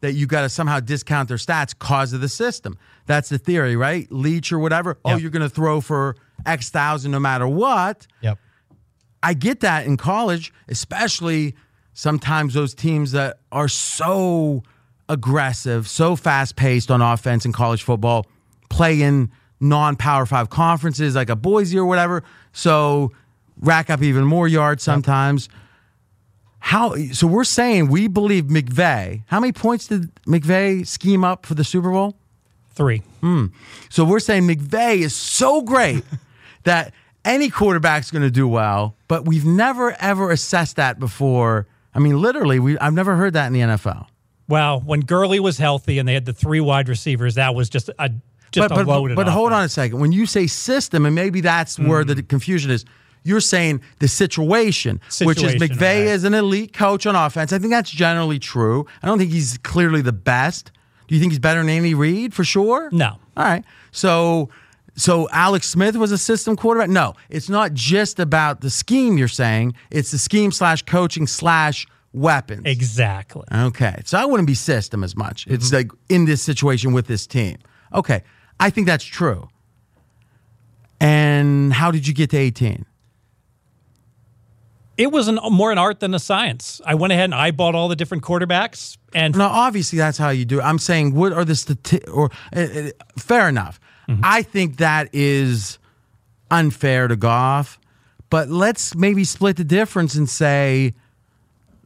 that 0.01 0.13
you 0.13 0.27
got 0.27 0.43
to 0.43 0.49
somehow 0.49 0.81
discount 0.81 1.29
their 1.29 1.39
stats 1.39 1.79
cause 1.79 2.15
of 2.15 2.23
the 2.23 2.29
system. 2.29 2.79
That's 3.07 3.29
the 3.29 3.39
theory, 3.39 3.77
right? 3.77 4.11
Leach 4.11 4.53
or 4.53 4.59
whatever. 4.59 4.99
Oh, 5.05 5.17
you're 5.17 5.31
going 5.31 5.43
to 5.43 5.51
throw 5.51 5.81
for 5.81 6.17
X 6.47 6.71
thousand 6.71 7.11
no 7.11 7.21
matter 7.21 7.47
what. 7.47 8.07
Yep. 8.23 8.39
I 9.23 9.35
get 9.35 9.61
that 9.61 9.87
in 9.87 9.97
college, 9.97 10.53
especially 10.69 11.55
sometimes 11.93 12.55
those 12.55 12.75
teams 12.75 13.13
that 13.13 13.39
are 13.51 13.69
so 13.69 14.63
aggressive, 15.09 15.89
so 15.89 16.17
fast 16.17 16.57
paced 16.57 16.91
on 16.91 17.03
offense 17.03 17.45
in 17.45 17.53
college 17.53 17.83
football, 17.83 18.27
play 18.69 19.03
in 19.03 19.31
non 19.61 19.97
power 19.97 20.27
five 20.27 20.51
conferences 20.51 21.15
like 21.15 21.31
a 21.31 21.37
Boise 21.37 21.79
or 21.79 21.87
whatever. 21.87 22.23
So 22.53 23.13
rack 23.61 23.91
up 23.91 24.03
even 24.03 24.25
more 24.25 24.47
yards 24.47 24.83
sometimes. 24.83 25.49
How 26.61 26.95
so 27.13 27.27
we're 27.27 27.45
saying 27.45 27.89
we 27.89 28.09
believe 28.09 28.45
McVay. 28.45 29.23
How 29.27 29.41
many 29.41 29.53
points 29.53 29.87
did 29.87 30.15
McVay 30.25 30.87
scheme 30.87 31.25
up 31.25 31.47
for 31.47 31.55
the 31.55 31.65
Super 31.65 31.91
Bowl? 31.91 32.17
Three. 32.71 32.99
Hmm. 33.21 33.47
So 33.89 34.05
we're 34.05 34.21
saying 34.21 34.47
McVay 34.47 34.99
is 34.99 35.15
so 35.15 35.63
great 35.63 36.05
that 36.65 36.93
any 37.29 37.51
quarterback's 37.51 38.11
going 38.11 38.23
to 38.23 38.31
do 38.31 38.49
well, 38.49 38.97
but 39.07 39.27
we've 39.27 39.45
never 39.45 39.93
ever 40.01 40.31
assessed 40.31 40.77
that 40.77 40.99
before. 40.99 41.67
I 41.95 41.99
mean, 42.01 42.21
literally, 42.21 42.59
we 42.59 42.79
I've 42.79 42.95
never 42.95 43.17
heard 43.17 43.35
that 43.35 43.47
in 43.47 43.53
the 43.53 43.61
NFL. 43.61 44.07
Well, 44.49 44.81
when 44.81 45.01
Gurley 45.01 45.41
was 45.41 45.59
healthy 45.59 45.99
and 45.99 46.09
they 46.09 46.15
had 46.15 46.25
the 46.25 46.33
three 46.33 46.61
wide 46.61 46.89
receivers, 46.89 47.35
that 47.35 47.55
was 47.55 47.69
just 47.69 47.91
a 47.99 48.11
just 48.51 48.71
but 48.71 48.79
a 48.79 48.83
loaded. 48.83 49.15
but 49.17 49.29
hold 49.29 49.53
on 49.53 49.63
a 49.63 49.69
second. 49.69 50.01
When 50.01 50.11
you 50.11 50.25
say 50.25 50.47
system, 50.47 51.05
and 51.05 51.15
maybe 51.15 51.41
that's 51.43 51.79
where 51.79 52.05
the 52.05 52.15
hmm. 52.15 52.21
confusion 52.21 52.71
is. 52.71 52.85
You're 53.25 53.41
saying 53.41 53.83
the 53.99 54.09
situation, 54.09 55.01
which 55.21 55.43
is 55.43 55.53
Situation, 55.53 55.59
McVay 55.59 55.81
right. 55.81 56.07
is 56.07 56.25
an 56.25 56.35
elite 56.35 56.73
coach 56.73 57.05
on 57.05 57.15
offense. 57.15 57.53
I 57.53 57.59
think 57.59 57.73
that's 57.73 57.91
generally 57.91 58.39
true. 58.39 58.87
I 59.03 59.07
don't 59.07 59.19
think 59.19 59.33
he's 59.33 59.59
clearly 59.59 60.01
the 60.01 60.13
best. 60.13 60.71
Do 61.09 61.15
you 61.15 61.21
think 61.21 61.33
he's 61.33 61.41
better 61.41 61.61
than 61.61 61.69
Andy 61.69 61.95
Reid 61.95 62.33
for 62.33 62.45
sure? 62.45 62.89
No. 62.93 63.19
All 63.37 63.45
right. 63.45 63.65
So 63.91 64.49
so 64.99 65.29
Alex 65.31 65.69
Smith 65.69 65.97
was 65.97 66.11
a 66.11 66.19
system 66.19 66.57
quarterback? 66.57 66.91
No. 66.91 67.15
It's 67.31 67.49
not 67.49 67.73
just 67.73 68.19
about 68.19 68.63
the 68.63 68.69
scheme 68.69 69.17
you're 69.17 69.29
saying. 69.29 69.75
It's 69.91 70.11
the 70.11 70.19
scheme 70.19 70.51
slash 70.51 70.83
coaching 70.83 71.29
slash 71.29 71.87
weapons. 72.13 72.63
Exactly. 72.65 73.45
Okay. 73.53 74.03
So 74.05 74.19
I 74.19 74.25
wouldn't 74.25 74.49
be 74.49 74.55
system 74.55 75.05
as 75.05 75.17
much. 75.17 75.47
It's 75.47 75.73
like 75.73 75.93
in 76.09 76.25
this 76.25 76.43
situation 76.43 76.93
with 76.93 77.07
this 77.07 77.29
team. 77.29 77.59
Okay. 77.95 78.25
I 78.59 78.71
think 78.71 78.89
that's 78.89 79.05
true. 79.05 79.49
And 81.01 81.73
how 81.73 81.93
did 81.93 82.09
you 82.09 82.13
get 82.13 82.31
to 82.31 82.37
18? 82.37 82.85
It 84.97 85.13
was 85.13 85.29
an, 85.29 85.39
more 85.53 85.71
an 85.71 85.79
art 85.79 86.01
than 86.01 86.13
a 86.13 86.19
science. 86.19 86.81
I 86.85 86.97
went 86.97 87.13
ahead 87.13 87.27
and 87.27 87.35
eyeballed 87.35 87.75
all 87.75 87.87
the 87.87 87.95
different 87.95 88.25
quarterbacks, 88.25 88.99
and 89.15 89.39
now 89.39 89.47
obviously 89.49 89.97
that's 89.97 90.19
how 90.19 90.31
you 90.31 90.45
do 90.45 90.59
it. 90.59 90.63
I'm 90.65 90.81
saying 90.81 91.15
what 91.15 91.33
are 91.33 91.45
the 91.45 91.53
stati- 91.53 92.13
or 92.13 92.31
uh, 92.53 92.89
uh, 92.89 92.91
fair 93.17 93.49
enough. 93.49 93.79
I 94.23 94.43
think 94.43 94.79
that 94.79 95.11
is 95.13 95.79
unfair 96.51 97.09
to 97.09 97.17
Goff, 97.17 97.79
but 98.31 98.49
let's 98.49 98.95
maybe 98.95 99.25
split 99.25 99.57
the 99.57 99.65
difference 99.65 100.15
and 100.15 100.29
say 100.29 100.95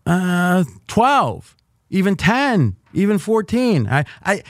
uh, 0.07 0.65
12, 0.87 1.57
even 1.91 2.17
10, 2.17 2.77
even 2.95 3.19
14. 3.19 3.89
I, 3.89 4.05
I 4.25 4.43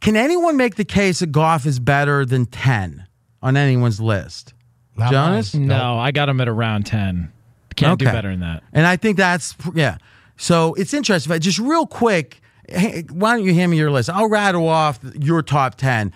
can 0.00 0.16
anyone 0.16 0.56
make 0.56 0.76
the 0.76 0.84
case 0.84 1.18
that 1.18 1.32
Goff 1.32 1.66
is 1.66 1.78
better 1.80 2.24
than 2.24 2.46
10 2.46 3.06
on 3.42 3.56
anyone's 3.56 4.00
list? 4.00 4.54
Not 4.96 5.12
Jonas? 5.12 5.54
No, 5.54 5.98
I 5.98 6.12
got 6.12 6.28
him 6.28 6.40
at 6.40 6.48
around 6.48 6.86
10. 6.86 7.32
Can't 7.76 7.98
do 7.98 8.06
better 8.06 8.30
than 8.30 8.40
that. 8.40 8.62
And 8.72 8.86
I 8.86 8.96
think 8.96 9.16
that's 9.16 9.54
yeah. 9.74 9.98
So 10.36 10.74
it's 10.74 10.94
interesting. 10.94 11.30
But 11.30 11.42
just 11.42 11.58
real 11.58 11.86
quick, 11.86 12.40
hey, 12.68 13.04
why 13.10 13.36
don't 13.36 13.44
you 13.44 13.52
hand 13.54 13.70
me 13.70 13.76
your 13.76 13.90
list? 13.90 14.08
I'll 14.08 14.28
rattle 14.28 14.66
off 14.68 14.98
your 15.18 15.42
top 15.42 15.74
ten. 15.74 16.12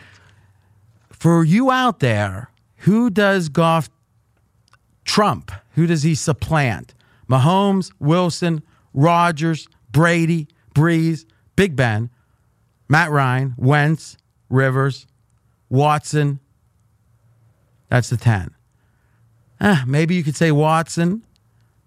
For 1.21 1.45
you 1.45 1.71
out 1.71 2.01
there, 2.01 2.51
who 2.77 3.11
does 3.11 3.51
Goff 3.51 3.91
trump? 5.05 5.53
Who 5.75 5.87
does 5.87 6.03
he 6.03 6.15
supplant? 6.15 6.95
Mahomes, 7.29 7.93
Wilson, 7.99 8.63
Rodgers, 8.95 9.69
Brady, 9.93 10.49
Brees, 10.75 11.27
Big 11.57 11.77
Ben, 11.77 12.09
Matt 12.89 13.11
Ryan, 13.11 13.55
Wentz, 13.59 14.17
Rivers, 14.49 15.07
Watson. 15.69 16.41
That's 17.91 18.09
the 18.09 18.17
ten. 18.17 18.53
Ah, 19.61 19.85
maybe 19.87 20.15
you 20.15 20.25
could 20.25 20.37
say 20.37 20.51
Watson. 20.51 21.23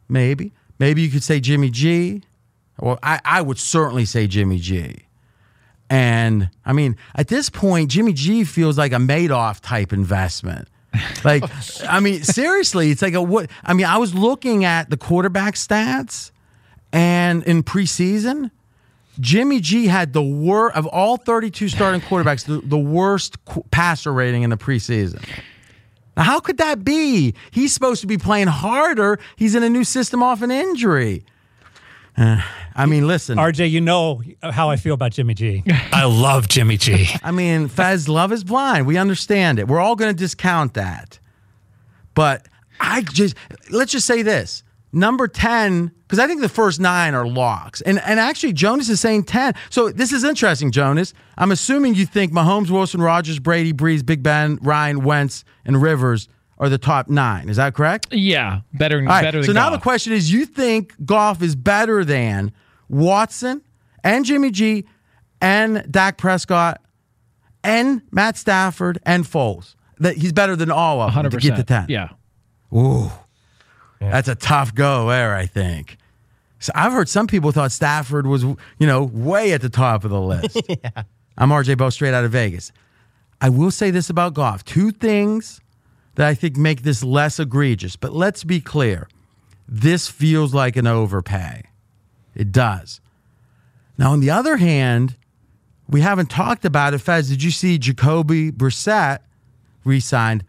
Maybe. 0.08 0.54
Maybe 0.78 1.02
you 1.02 1.10
could 1.10 1.24
say 1.24 1.39
Jimmy 1.39 1.72
G. 1.72 2.22
Well, 2.80 3.00
I, 3.02 3.19
I 3.26 3.41
would 3.41 3.58
certainly 3.58 4.06
say 4.06 4.28
Jimmy 4.28 4.60
G. 4.60 5.08
And 5.94 6.50
I 6.66 6.74
mean, 6.74 6.98
at 7.14 7.28
this 7.28 7.52
point, 7.52 7.92
Jimmy 7.92 8.14
G 8.14 8.46
feels 8.46 8.80
like 8.80 8.94
a 8.94 8.96
Madoff 8.96 9.60
type 9.62 9.94
investment. 9.94 10.68
Like, 11.24 11.44
oh, 11.48 11.86
I 11.88 12.00
mean, 12.00 12.24
seriously, 12.24 12.90
it's 12.90 13.04
like 13.04 13.14
a 13.14 13.22
what? 13.22 13.48
I 13.64 13.74
mean, 13.74 13.86
I 13.86 14.00
was 14.00 14.16
looking 14.16 14.66
at 14.66 14.90
the 14.90 14.98
quarterback 14.98 15.54
stats, 15.54 16.32
and 16.92 17.44
in 17.44 17.62
preseason, 17.62 18.50
Jimmy 19.20 19.60
G 19.60 19.86
had 19.86 20.14
the 20.14 20.24
worst 20.24 20.76
of 20.76 20.88
all 20.88 21.18
32 21.18 21.70
starting 21.70 22.02
quarterbacks, 22.02 22.46
the, 22.46 22.68
the 22.68 22.76
worst 22.76 23.46
qu- 23.46 23.64
passer 23.70 24.12
rating 24.12 24.42
in 24.42 24.50
the 24.50 24.58
preseason. 24.58 25.24
Now, 26.18 26.24
how 26.24 26.40
could 26.40 26.58
that 26.58 26.84
be? 26.84 27.36
He's 27.52 27.72
supposed 27.72 28.02
to 28.02 28.08
be 28.08 28.18
playing 28.18 28.48
harder. 28.48 29.20
He's 29.36 29.54
in 29.54 29.62
a 29.62 29.70
new 29.70 29.84
system 29.84 30.24
off 30.24 30.42
an 30.42 30.50
injury. 30.50 31.24
Uh, 32.15 32.41
I 32.76 32.86
mean, 32.86 33.08
listen. 33.08 33.38
RJ, 33.38 33.71
you 33.71 33.82
know 33.82 34.21
how 34.41 34.69
I 34.69 34.76
feel 34.76 34.93
about 34.93 35.12
Jimmy 35.12 35.34
G. 35.34 35.63
I 35.91 36.06
love 36.06 36.47
Jimmy 36.47 36.78
G. 36.78 37.10
I 37.23 37.32
mean, 37.32 37.67
Fez, 37.67 38.08
love 38.08 38.32
is 38.32 38.43
blind. 38.43 38.86
We 38.86 38.97
understand 38.97 39.60
it. 39.60 39.67
We're 39.67 39.80
all 39.80 39.95
going 39.95 40.13
to 40.13 40.17
discount 40.17 40.76
that. 40.76 41.19
But 42.13 42.47
I 42.80 43.02
just, 43.02 43.36
let's 43.71 43.91
just 43.91 44.06
say 44.06 44.21
this 44.21 44.63
number 44.91 45.28
10, 45.28 45.91
because 46.04 46.19
I 46.19 46.28
think 46.28 46.41
the 46.41 46.49
first 46.49 46.80
nine 46.80 47.15
are 47.15 47.26
locks. 47.26 47.82
And, 47.82 47.99
and 48.02 48.19
actually, 48.19 48.54
Jonas 48.54 48.89
is 48.89 48.99
saying 48.99 49.23
10. 49.23 49.56
So 49.71 49.89
this 49.89 50.12
is 50.12 50.23
interesting, 50.23 50.71
Jonas. 50.71 51.13
I'm 51.38 51.52
assuming 51.52 51.95
you 51.95 52.06
think 52.06 52.32
Mahomes, 52.32 52.69
Wilson, 52.69 53.02
Rodgers, 53.02 53.39
Brady, 53.39 53.73
Brees, 53.73 54.06
Big 54.06 54.21
Ben, 54.21 54.60
Ryan, 54.62 55.04
Wentz, 55.04 55.43
and 55.65 55.82
Rivers 55.82 56.30
are 56.63 56.69
the 56.69 56.78
top 56.78 57.10
nine. 57.10 57.49
Is 57.49 57.58
that 57.58 57.73
correct? 57.73 58.08
Yeah, 58.13 58.62
better, 58.73 58.99
All 58.99 59.06
right, 59.06 59.21
better 59.21 59.39
than 59.39 59.47
so 59.47 59.52
now 59.52 59.69
the 59.69 59.78
question 59.78 60.13
is: 60.13 60.32
You 60.32 60.45
think 60.45 60.93
Goff 61.06 61.41
is 61.41 61.58
better 61.58 62.06
than 62.06 62.54
Watson 62.88 63.62
and 64.02 64.23
Jimmy 64.23 64.49
G 64.49 64.86
and 65.41 65.86
Dak 65.91 66.17
Prescott 66.17 66.82
and 67.65 68.02
Matt 68.12 68.38
Stafford 68.38 68.99
and 69.06 69.26
Foles? 69.26 69.76
That 69.99 70.15
he's 70.15 70.32
better 70.32 70.56
than 70.56 70.71
all 70.71 71.02
of 71.02 71.13
them 71.13 71.30
to 71.30 71.38
get 71.38 71.58
to 71.58 71.63
ten. 71.65 71.88
Yeah. 71.89 72.10
Ooh, 72.73 73.12
that's 73.99 74.30
a 74.30 74.36
tough 74.36 74.73
go 74.73 75.10
there. 75.10 75.36
I 75.36 75.45
think. 75.45 75.97
So 76.60 76.71
I've 76.73 76.93
heard 76.93 77.10
some 77.10 77.28
people 77.28 77.52
thought 77.52 77.73
Stafford 77.73 78.26
was, 78.26 78.43
you 78.43 78.58
know, 78.80 79.04
way 79.04 79.52
at 79.52 79.60
the 79.60 79.67
top 79.67 80.06
of 80.06 80.12
the 80.12 80.21
list. 80.21 80.62
yeah. 80.69 81.04
I'm 81.38 81.49
RJ 81.49 81.78
Bell, 81.78 81.91
straight 81.91 82.13
out 82.13 82.23
of 82.23 82.32
Vegas. 82.32 82.71
I 83.41 83.49
will 83.49 83.69
say 83.69 83.91
this 83.91 84.10
about 84.10 84.34
Goff: 84.34 84.63
two 84.63 84.91
things 84.91 85.60
that 86.15 86.28
I 86.28 86.34
think 86.34 86.58
make 86.58 86.84
this 86.84 87.04
less 87.04 87.39
egregious. 87.39 87.95
But 87.95 88.13
let's 88.13 88.43
be 88.43 88.60
clear: 88.60 89.08
this 89.67 90.08
feels 90.08 90.54
like 90.54 90.76
an 90.76 90.88
overpay. 90.88 91.63
It 92.36 92.52
does. 92.52 92.99
Now, 93.97 94.12
on 94.12 94.19
the 94.19 94.32
other 94.32 94.58
hand, 94.58 95.15
we 95.88 96.02
haven't 96.02 96.30
talked 96.30 96.65
about 96.65 96.93
it. 96.93 96.99
Fez, 96.99 97.30
did 97.30 97.43
you 97.43 97.52
see 97.52 97.78
Jacoby 97.78 98.52
Brissett 98.52 99.19
re-signed? 99.84 100.43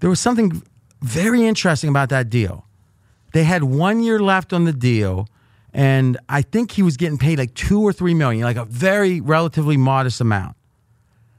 There 0.00 0.08
was 0.08 0.20
something 0.20 0.62
very 1.02 1.44
interesting 1.44 1.90
about 1.90 2.08
that 2.08 2.30
deal. 2.30 2.64
They 3.32 3.44
had 3.44 3.64
one 3.64 4.00
year 4.00 4.18
left 4.18 4.52
on 4.52 4.64
the 4.64 4.72
deal, 4.72 5.28
and 5.74 6.16
I 6.28 6.42
think 6.42 6.72
he 6.72 6.82
was 6.82 6.96
getting 6.96 7.18
paid 7.18 7.38
like 7.38 7.54
two 7.54 7.82
or 7.82 7.92
three 7.92 8.14
million, 8.14 8.42
like 8.42 8.56
a 8.56 8.64
very 8.64 9.20
relatively 9.20 9.76
modest 9.76 10.20
amount. 10.20 10.56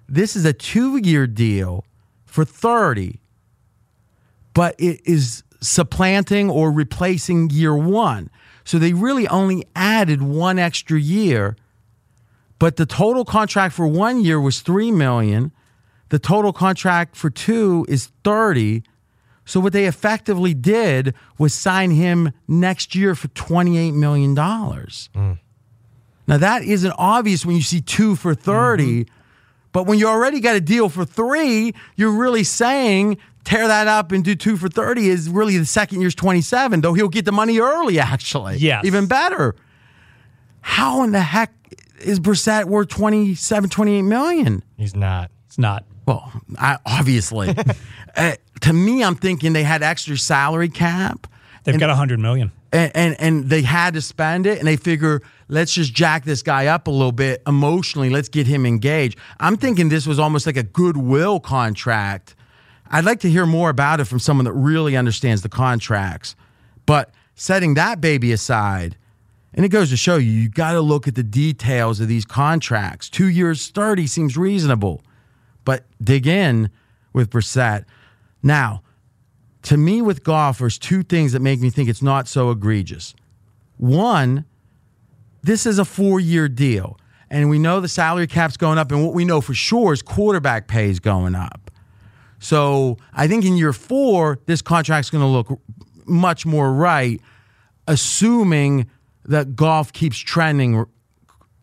This 0.08 0.36
is 0.36 0.46
a 0.46 0.54
two-year 0.54 1.28
deal 1.28 1.86
for 2.26 2.46
30, 2.46 3.20
but 4.54 4.76
it 4.80 5.02
is 5.06 5.44
supplanting 5.62 6.50
or 6.50 6.72
replacing 6.72 7.50
year 7.50 7.76
one. 7.76 8.30
So 8.64 8.78
they 8.78 8.94
really 8.94 9.28
only 9.28 9.66
added 9.76 10.22
one 10.22 10.60
extra 10.60 11.00
year, 11.00 11.58
but 12.60 12.76
the 12.76 12.86
total 12.86 13.26
contract 13.26 13.74
for 13.74 13.88
one 13.88 14.22
year 14.22 14.40
was 14.40 14.62
three 14.62 14.92
million. 14.92 15.52
The 16.10 16.20
total 16.20 16.54
contract 16.54 17.16
for 17.16 17.30
two 17.30 17.86
is 17.88 18.12
30. 18.24 18.84
So 19.46 19.60
what 19.60 19.74
they 19.74 19.86
effectively 19.86 20.54
did 20.54 21.16
was 21.38 21.54
sign 21.54 21.92
him 21.92 22.32
next 22.48 22.94
year 22.94 23.16
for 23.16 23.28
$28 23.30 23.94
million. 23.94 24.36
Mm. 24.36 25.40
Now 26.28 26.38
that 26.38 26.64
isn't 26.64 26.94
obvious 26.98 27.46
when 27.46 27.56
you 27.56 27.64
see 27.64 27.82
two 27.82 28.16
for 28.16 28.36
30, 28.36 29.06
mm-hmm. 29.06 29.14
But 29.72 29.86
when 29.86 30.00
you 30.00 30.08
already 30.08 30.40
got 30.40 30.56
a 30.56 30.62
deal 30.62 30.90
for 30.90 31.06
three, 31.06 31.74
you're 31.96 32.12
really 32.12 32.44
saying 32.44 33.18
tear 33.44 33.68
that 33.68 33.88
up 33.88 34.12
and 34.12 34.24
do 34.24 34.36
two 34.36 34.58
for 34.58 34.70
30 34.70 35.10
is 35.10 35.30
really 35.30 35.58
the 35.58 35.66
second 35.66 36.02
year's 36.02 36.16
27, 36.16 36.82
though 36.82 36.94
he'll 36.94 37.10
get 37.10 37.26
the 37.26 37.32
money 37.32 37.60
early, 37.60 38.00
actually. 38.00 38.58
Yes. 38.58 38.86
Even 38.86 39.08
better. 39.08 39.56
How 40.62 41.04
in 41.04 41.12
the 41.12 41.22
heck 41.22 41.52
is 42.00 42.20
Brissett 42.20 42.66
worth 42.66 42.90
27, 42.90 43.70
28 43.70 44.02
million? 44.04 44.64
He's 44.78 44.96
not. 44.96 45.32
It's 45.48 45.58
not. 45.58 45.86
Well, 46.06 46.32
I, 46.58 46.78
obviously. 46.86 47.56
uh, 48.16 48.34
to 48.62 48.74
me, 48.74 49.04
I'm 49.04 49.16
thinking 49.16 49.54
they 49.54 49.64
had 49.64 49.84
extra 49.84 50.18
salary 50.18 50.70
cap. 50.70 51.28
They've 51.64 51.74
and, 51.74 51.80
got 51.80 51.90
a 51.90 51.96
hundred 51.96 52.20
million, 52.20 52.52
and, 52.72 52.92
and 52.96 53.16
and 53.20 53.50
they 53.50 53.62
had 53.62 53.94
to 53.96 54.02
spend 54.02 54.46
it, 54.46 54.60
and 54.60 54.68
they 54.68 54.76
figure 54.76 55.22
let's 55.48 55.74
just 55.74 55.94
jack 55.94 56.24
this 56.24 56.42
guy 56.42 56.68
up 56.68 56.88
a 56.88 56.92
little 56.92 57.12
bit 57.12 57.42
emotionally. 57.48 58.10
Let's 58.10 58.30
get 58.30 58.48
him 58.48 58.66
engaged. 58.66 59.18
I'm 59.40 59.58
thinking 59.58 59.90
this 59.90 60.08
was 60.08 60.20
almost 60.20 60.46
like 60.46 60.58
a 60.58 60.64
goodwill 60.64 61.40
contract. 61.40 62.36
I'd 62.92 63.06
like 63.06 63.20
to 63.22 63.30
hear 63.30 63.46
more 63.46 63.70
about 63.70 64.00
it 64.00 64.06
from 64.06 64.20
someone 64.20 64.46
that 64.46 64.54
really 64.54 64.98
understands 64.98 65.42
the 65.42 65.50
contracts. 65.50 66.36
But 66.86 67.12
setting 67.36 67.76
that 67.76 68.02
baby 68.02 68.32
aside, 68.32 68.98
and 69.54 69.66
it 69.66 69.70
goes 69.70 69.90
to 69.90 69.98
show 69.98 70.18
you, 70.18 70.32
you 70.32 70.50
got 70.50 70.74
to 70.74 70.82
look 70.82 71.08
at 71.08 71.16
the 71.16 71.24
details 71.24 72.00
of 72.00 72.08
these 72.08 72.26
contracts. 72.26 73.10
Two 73.10 73.28
years, 73.28 73.68
30 73.70 74.08
seems 74.08 74.38
reasonable, 74.38 75.02
but 75.66 75.86
dig 76.04 76.28
in 76.28 76.70
with 77.14 77.30
Brissett. 77.30 77.86
Now, 78.42 78.82
to 79.64 79.78
me, 79.78 80.02
with 80.02 80.24
Goff, 80.24 80.60
there's 80.60 80.78
two 80.78 81.04
things 81.04 81.34
that 81.34 81.42
make 81.42 81.60
me 81.60 81.70
think 81.70 81.90
it's 81.90 82.02
not 82.02 82.28
so 82.28 82.50
egregious. 82.52 83.14
One, 83.78 84.46
this 85.42 85.66
is 85.66 85.80
a 85.80 85.86
four 85.86 86.20
year 86.20 86.48
deal, 86.48 86.98
and 87.30 87.50
we 87.50 87.60
know 87.60 87.80
the 87.80 87.88
salary 87.88 88.28
cap's 88.28 88.58
going 88.58 88.78
up, 88.78 88.92
and 88.92 89.06
what 89.06 89.14
we 89.14 89.26
know 89.26 89.42
for 89.42 89.54
sure 89.54 89.94
is 89.94 90.02
quarterback 90.02 90.68
pay 90.68 90.90
is 90.90 91.00
going 91.00 91.36
up. 91.36 91.72
So 92.40 92.98
I 93.14 93.28
think 93.28 93.46
in 93.46 93.58
year 93.58 93.74
four, 93.74 94.40
this 94.46 94.62
contract's 94.62 95.10
going 95.10 95.24
to 95.24 95.28
look 95.28 95.62
much 96.06 96.46
more 96.46 96.74
right, 96.74 97.22
assuming 97.88 98.90
that 99.26 99.56
Goff 99.56 99.94
keeps 99.94 100.18
trending 100.18 100.86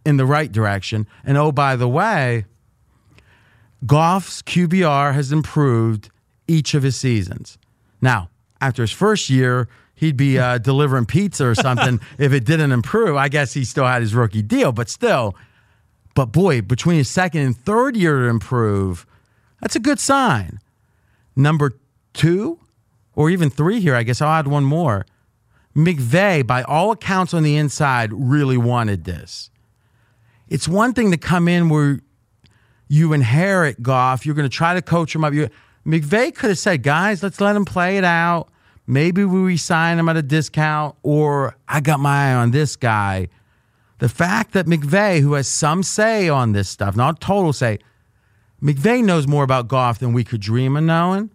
in 0.04 0.18
the 0.18 0.26
right 0.26 0.52
direction. 0.52 1.06
And 1.24 1.36
oh, 1.36 1.50
by 1.50 1.76
the 1.76 1.88
way, 1.88 2.44
Goff's 3.84 4.42
QBR 4.42 5.14
has 5.14 5.32
improved 5.32 6.10
each 6.46 6.74
of 6.74 6.82
his 6.82 6.96
seasons. 6.96 7.58
Now, 8.06 8.30
after 8.60 8.82
his 8.82 8.92
first 8.92 9.28
year, 9.28 9.68
he'd 9.96 10.16
be 10.16 10.38
uh, 10.38 10.58
delivering 10.58 11.06
pizza 11.06 11.44
or 11.44 11.56
something 11.56 11.98
if 12.18 12.32
it 12.32 12.44
didn't 12.44 12.70
improve. 12.70 13.16
I 13.16 13.28
guess 13.28 13.52
he 13.52 13.64
still 13.64 13.84
had 13.84 14.00
his 14.00 14.14
rookie 14.14 14.42
deal, 14.42 14.70
but 14.70 14.88
still. 14.88 15.34
But 16.14 16.26
boy, 16.26 16.62
between 16.62 16.98
his 16.98 17.08
second 17.08 17.40
and 17.40 17.56
third 17.56 17.96
year 17.96 18.20
to 18.20 18.26
improve, 18.26 19.06
that's 19.60 19.74
a 19.74 19.80
good 19.80 19.98
sign. 19.98 20.60
Number 21.34 21.72
two, 22.12 22.60
or 23.16 23.28
even 23.28 23.50
three 23.50 23.80
here, 23.80 23.96
I 23.96 24.04
guess 24.04 24.22
I'll 24.22 24.30
add 24.30 24.46
one 24.46 24.64
more. 24.64 25.04
McVay, 25.74 26.46
by 26.46 26.62
all 26.62 26.92
accounts 26.92 27.34
on 27.34 27.42
the 27.42 27.56
inside, 27.56 28.12
really 28.12 28.56
wanted 28.56 29.02
this. 29.02 29.50
It's 30.48 30.68
one 30.68 30.94
thing 30.94 31.10
to 31.10 31.16
come 31.16 31.48
in 31.48 31.68
where 31.68 31.98
you 32.86 33.12
inherit 33.12 33.82
Goff, 33.82 34.24
you're 34.24 34.36
going 34.36 34.48
to 34.48 34.56
try 34.56 34.74
to 34.74 34.80
coach 34.80 35.12
him 35.12 35.24
up. 35.24 35.34
You, 35.34 35.50
McVay 35.86 36.34
could 36.34 36.50
have 36.50 36.58
said, 36.58 36.82
guys, 36.82 37.22
let's 37.22 37.40
let 37.40 37.54
him 37.54 37.64
play 37.64 37.96
it 37.96 38.04
out. 38.04 38.48
Maybe 38.88 39.24
we 39.24 39.38
resign 39.40 39.98
him 39.98 40.08
at 40.08 40.16
a 40.16 40.22
discount, 40.22 40.96
or 41.02 41.56
I 41.68 41.80
got 41.80 42.00
my 42.00 42.30
eye 42.30 42.34
on 42.34 42.50
this 42.50 42.76
guy. 42.76 43.28
The 43.98 44.08
fact 44.08 44.52
that 44.52 44.66
McVay, 44.66 45.20
who 45.20 45.34
has 45.34 45.48
some 45.48 45.82
say 45.82 46.28
on 46.28 46.52
this 46.52 46.68
stuff, 46.68 46.96
not 46.96 47.20
total 47.20 47.52
say, 47.52 47.78
McVay 48.62 49.02
knows 49.02 49.26
more 49.26 49.44
about 49.44 49.68
Goff 49.68 49.98
than 49.98 50.12
we 50.12 50.24
could 50.24 50.40
dream 50.40 50.76
of 50.76 50.84
knowing. 50.84 51.30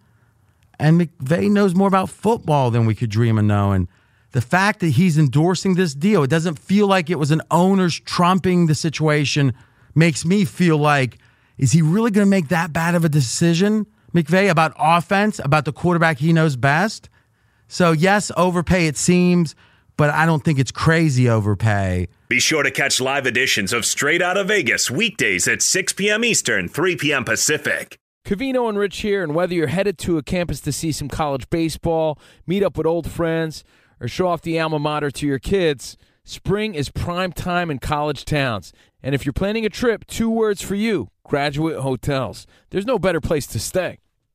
And 0.79 0.99
McVay 0.99 1.49
knows 1.49 1.75
more 1.75 1.87
about 1.87 2.09
football 2.09 2.71
than 2.71 2.85
we 2.85 2.95
could 2.95 3.09
dream 3.09 3.37
of 3.37 3.45
knowing. 3.45 3.87
The 4.31 4.41
fact 4.41 4.79
that 4.79 4.89
he's 4.89 5.17
endorsing 5.17 5.75
this 5.75 5.93
deal, 5.93 6.23
it 6.23 6.29
doesn't 6.29 6.57
feel 6.57 6.87
like 6.87 7.09
it 7.09 7.19
was 7.19 7.31
an 7.31 7.41
owner's 7.51 7.99
trumping 7.99 8.67
the 8.67 8.75
situation, 8.75 9.53
makes 9.93 10.25
me 10.25 10.45
feel 10.45 10.77
like, 10.77 11.17
is 11.57 11.73
he 11.73 11.81
really 11.81 12.11
going 12.11 12.25
to 12.25 12.29
make 12.29 12.47
that 12.47 12.71
bad 12.73 12.95
of 12.95 13.05
a 13.05 13.09
decision, 13.09 13.85
McVay, 14.13 14.49
about 14.49 14.73
offense, 14.77 15.39
about 15.39 15.65
the 15.65 15.73
quarterback 15.73 16.19
he 16.19 16.33
knows 16.33 16.55
best? 16.55 17.09
So, 17.67 17.93
yes, 17.93 18.31
overpay 18.35 18.87
it 18.87 18.97
seems, 18.97 19.55
but 19.95 20.09
I 20.09 20.25
don't 20.25 20.43
think 20.43 20.59
it's 20.59 20.71
crazy 20.71 21.29
overpay. 21.29 22.07
Be 22.27 22.39
sure 22.39 22.63
to 22.63 22.71
catch 22.71 22.99
live 22.99 23.25
editions 23.25 23.71
of 23.71 23.85
Straight 23.85 24.21
Out 24.21 24.35
of 24.35 24.47
Vegas 24.47 24.91
weekdays 24.91 25.47
at 25.47 25.61
6 25.61 25.93
p.m. 25.93 26.25
Eastern, 26.25 26.67
3 26.67 26.97
p.m. 26.97 27.23
Pacific. 27.23 27.97
Cavino 28.25 28.67
and 28.67 28.77
Rich 28.77 28.99
here, 28.99 29.23
and 29.23 29.33
whether 29.33 29.53
you're 29.53 29.67
headed 29.67 29.97
to 29.99 30.17
a 30.17 30.23
campus 30.23 30.59
to 30.61 30.71
see 30.71 30.91
some 30.91 31.07
college 31.07 31.49
baseball, 31.49 32.19
meet 32.45 32.63
up 32.63 32.77
with 32.77 32.85
old 32.85 33.09
friends, 33.09 33.63
or 33.99 34.07
show 34.07 34.27
off 34.27 34.41
the 34.41 34.59
alma 34.59 34.79
mater 34.79 35.09
to 35.09 35.25
your 35.25 35.39
kids, 35.39 35.97
spring 36.23 36.75
is 36.75 36.89
prime 36.89 37.31
time 37.31 37.71
in 37.71 37.79
college 37.79 38.25
towns. 38.25 38.73
And 39.01 39.15
if 39.15 39.25
you're 39.25 39.33
planning 39.33 39.65
a 39.65 39.69
trip, 39.69 40.05
two 40.05 40.29
words 40.29 40.61
for 40.61 40.75
you 40.75 41.07
graduate 41.23 41.77
hotels. 41.77 42.45
There's 42.71 42.85
no 42.85 42.99
better 42.99 43.21
place 43.21 43.47
to 43.47 43.59
stay. 43.59 43.99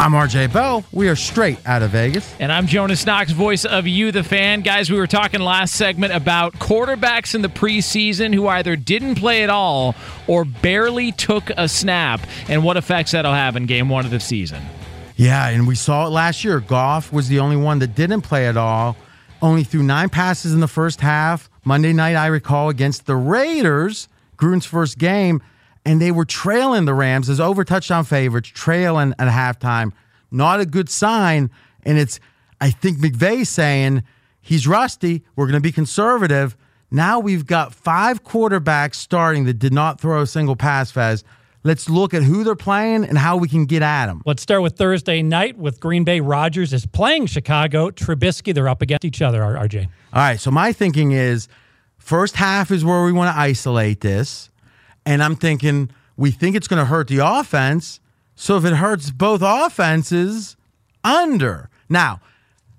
I'm 0.00 0.12
RJ 0.12 0.50
Bell. 0.54 0.82
We 0.92 1.10
are 1.10 1.14
straight 1.14 1.58
out 1.66 1.82
of 1.82 1.90
Vegas. 1.90 2.34
And 2.40 2.50
I'm 2.50 2.66
Jonas 2.66 3.04
Knox, 3.04 3.32
voice 3.32 3.66
of 3.66 3.86
You, 3.86 4.10
the 4.12 4.24
fan. 4.24 4.62
Guys, 4.62 4.88
we 4.90 4.96
were 4.96 5.06
talking 5.06 5.42
last 5.42 5.74
segment 5.74 6.14
about 6.14 6.54
quarterbacks 6.54 7.34
in 7.34 7.42
the 7.42 7.50
preseason 7.50 8.34
who 8.34 8.48
either 8.48 8.76
didn't 8.76 9.16
play 9.16 9.42
at 9.42 9.50
all 9.50 9.94
or 10.26 10.46
barely 10.46 11.12
took 11.12 11.50
a 11.50 11.68
snap 11.68 12.22
and 12.48 12.64
what 12.64 12.78
effects 12.78 13.10
that'll 13.10 13.34
have 13.34 13.56
in 13.56 13.66
game 13.66 13.90
one 13.90 14.06
of 14.06 14.10
the 14.10 14.20
season. 14.20 14.62
Yeah, 15.16 15.50
and 15.50 15.68
we 15.68 15.74
saw 15.74 16.06
it 16.06 16.08
last 16.08 16.44
year. 16.44 16.60
Goff 16.60 17.12
was 17.12 17.28
the 17.28 17.40
only 17.40 17.56
one 17.56 17.78
that 17.80 17.94
didn't 17.94 18.22
play 18.22 18.46
at 18.48 18.56
all. 18.56 18.96
Only 19.42 19.64
threw 19.64 19.82
nine 19.82 20.08
passes 20.08 20.54
in 20.54 20.60
the 20.60 20.66
first 20.66 21.02
half. 21.02 21.50
Monday 21.62 21.92
night, 21.92 22.16
I 22.16 22.28
recall, 22.28 22.70
against 22.70 23.04
the 23.04 23.16
Raiders, 23.16 24.08
Gruden's 24.38 24.64
first 24.64 24.96
game 24.96 25.42
and 25.84 26.00
they 26.00 26.10
were 26.10 26.24
trailing 26.24 26.84
the 26.84 26.94
Rams 26.94 27.28
as 27.28 27.40
over 27.40 27.64
touchdown 27.64 28.04
favorites, 28.04 28.48
trailing 28.48 29.14
at 29.18 29.28
halftime. 29.28 29.92
Not 30.30 30.60
a 30.60 30.66
good 30.66 30.88
sign. 30.88 31.50
And 31.84 31.98
it's, 31.98 32.20
I 32.60 32.70
think 32.70 32.98
McVay 32.98 33.46
saying 33.46 34.02
he's 34.40 34.66
rusty. 34.66 35.24
We're 35.36 35.46
going 35.46 35.54
to 35.54 35.60
be 35.60 35.72
conservative. 35.72 36.56
Now 36.90 37.20
we've 37.20 37.46
got 37.46 37.74
five 37.74 38.24
quarterbacks 38.24 38.96
starting 38.96 39.44
that 39.44 39.54
did 39.54 39.72
not 39.72 40.00
throw 40.00 40.22
a 40.22 40.26
single 40.26 40.56
pass, 40.56 40.90
Fez. 40.90 41.24
Let's 41.62 41.90
look 41.90 42.14
at 42.14 42.22
who 42.22 42.42
they're 42.42 42.54
playing 42.54 43.04
and 43.04 43.18
how 43.18 43.36
we 43.36 43.46
can 43.46 43.66
get 43.66 43.82
at 43.82 44.06
them. 44.06 44.22
Let's 44.24 44.42
start 44.42 44.62
with 44.62 44.76
Thursday 44.76 45.22
night 45.22 45.58
with 45.58 45.78
Green 45.78 46.04
Bay. 46.04 46.20
Rodgers 46.20 46.72
is 46.72 46.86
playing 46.86 47.26
Chicago. 47.26 47.90
Trubisky, 47.90 48.54
they're 48.54 48.68
up 48.68 48.80
against 48.80 49.04
each 49.04 49.20
other, 49.20 49.40
RJ. 49.40 49.84
All 49.84 49.90
right. 50.14 50.40
So 50.40 50.50
my 50.50 50.72
thinking 50.72 51.12
is 51.12 51.48
first 51.98 52.36
half 52.36 52.70
is 52.70 52.82
where 52.82 53.04
we 53.04 53.12
want 53.12 53.34
to 53.34 53.38
isolate 53.38 54.00
this. 54.00 54.49
And 55.06 55.22
I'm 55.22 55.36
thinking, 55.36 55.90
we 56.16 56.30
think 56.30 56.56
it's 56.56 56.68
going 56.68 56.78
to 56.78 56.84
hurt 56.84 57.08
the 57.08 57.18
offense. 57.18 58.00
So 58.34 58.56
if 58.56 58.64
it 58.64 58.74
hurts 58.74 59.10
both 59.10 59.42
offenses, 59.44 60.56
under. 61.04 61.70
Now, 61.88 62.20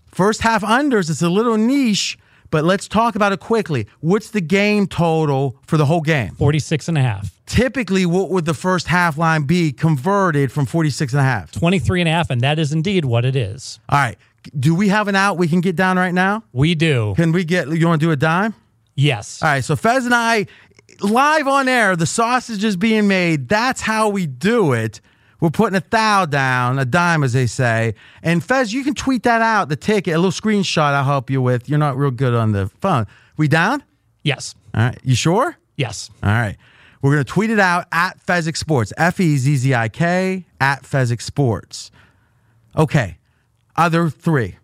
first 0.08 0.42
half 0.42 0.64
unders, 0.64 1.10
it's 1.10 1.22
a 1.22 1.30
little 1.30 1.58
niche, 1.58 2.18
but 2.50 2.64
let's 2.64 2.88
talk 2.88 3.16
about 3.16 3.32
it 3.32 3.40
quickly. 3.40 3.88
What's 4.00 4.32
the 4.32 4.42
game 4.42 4.88
total 4.88 5.58
for 5.66 5.78
the 5.78 5.86
whole 5.86 6.02
game? 6.02 6.36
46 6.36 6.88
and 6.88 6.98
a 6.98 7.02
half. 7.02 7.32
Typically, 7.46 8.06
what 8.06 8.30
would 8.30 8.46
the 8.46 8.54
first 8.54 8.88
half 8.88 9.18
line 9.18 9.44
be 9.44 9.72
converted 9.72 10.52
from 10.52 10.66
46 10.66 11.14
and 11.14 11.20
a 11.20 11.24
half? 11.24 11.52
23 11.52 12.02
and 12.02 12.08
a 12.08 12.12
half, 12.12 12.30
and 12.30 12.42
that 12.42 12.60
is 12.60 12.72
indeed 12.72 13.06
what 13.06 13.26
it 13.26 13.36
is. 13.36 13.80
All 13.90 14.00
right. 14.00 14.18
Do 14.58 14.74
we 14.74 14.88
have 14.88 15.08
an 15.08 15.16
out 15.16 15.38
we 15.38 15.48
can 15.48 15.62
get 15.62 15.76
down 15.76 15.98
right 15.98 16.14
now? 16.14 16.44
We 16.52 16.74
do. 16.74 17.14
Can 17.16 17.32
we 17.32 17.44
get, 17.44 17.68
you 17.68 17.88
want 17.88 18.00
to 18.02 18.08
do 18.08 18.12
a 18.12 18.16
dime? 18.16 18.56
Yes. 18.96 19.42
All 19.42 19.50
right. 19.50 19.64
So 19.64 19.76
Fez 19.76 20.06
and 20.06 20.16
I, 20.16 20.48
live 21.00 21.48
on 21.48 21.68
air, 21.68 21.96
the 21.96 22.06
sausage 22.06 22.64
is 22.64 22.76
being 22.76 23.08
made. 23.08 23.48
That's 23.48 23.82
how 23.82 24.10
we 24.10 24.26
do 24.26 24.74
it. 24.74 25.02
We're 25.40 25.50
putting 25.50 25.76
a 25.76 25.84
thou 25.90 26.26
down, 26.26 26.78
a 26.78 26.86
dime, 26.86 27.24
as 27.24 27.34
they 27.34 27.48
say. 27.48 27.96
And 28.22 28.44
Fez, 28.44 28.72
you 28.74 28.84
can 28.84 28.94
tweet 28.94 29.24
that 29.24 29.42
out, 29.42 29.70
the 29.70 29.76
ticket, 29.76 30.14
a 30.14 30.18
little 30.18 30.32
screenshot 30.32 30.94
I'll 30.94 31.04
help 31.04 31.32
you 31.32 31.42
with. 31.42 31.68
You're 31.68 31.80
not 31.80 31.98
real 31.98 32.12
good 32.12 32.36
on 32.36 32.52
the 32.52 32.70
phone. 32.80 33.08
We 33.38 33.48
down? 33.48 33.84
Yes. 34.24 34.54
All 34.76 34.84
right. 34.84 35.00
You 35.04 35.16
sure? 35.16 35.58
Yes. 35.78 36.12
All 36.22 36.30
right. 36.30 36.58
We're 37.02 37.14
going 37.14 37.26
to 37.26 37.32
tweet 37.32 37.50
it 37.50 37.60
out 37.60 37.88
at 37.92 38.24
Fezzik 38.24 38.56
Sports, 38.56 38.94
F 38.98 39.20
E 39.20 39.36
Z 39.38 39.56
Z 39.56 39.74
I 39.74 39.90
K, 39.90 40.46
at 40.60 40.84
Fezzik 40.84 41.22
Sports. 41.22 41.90
Okay. 42.78 43.18
Other 43.76 44.10
three. 44.10 44.58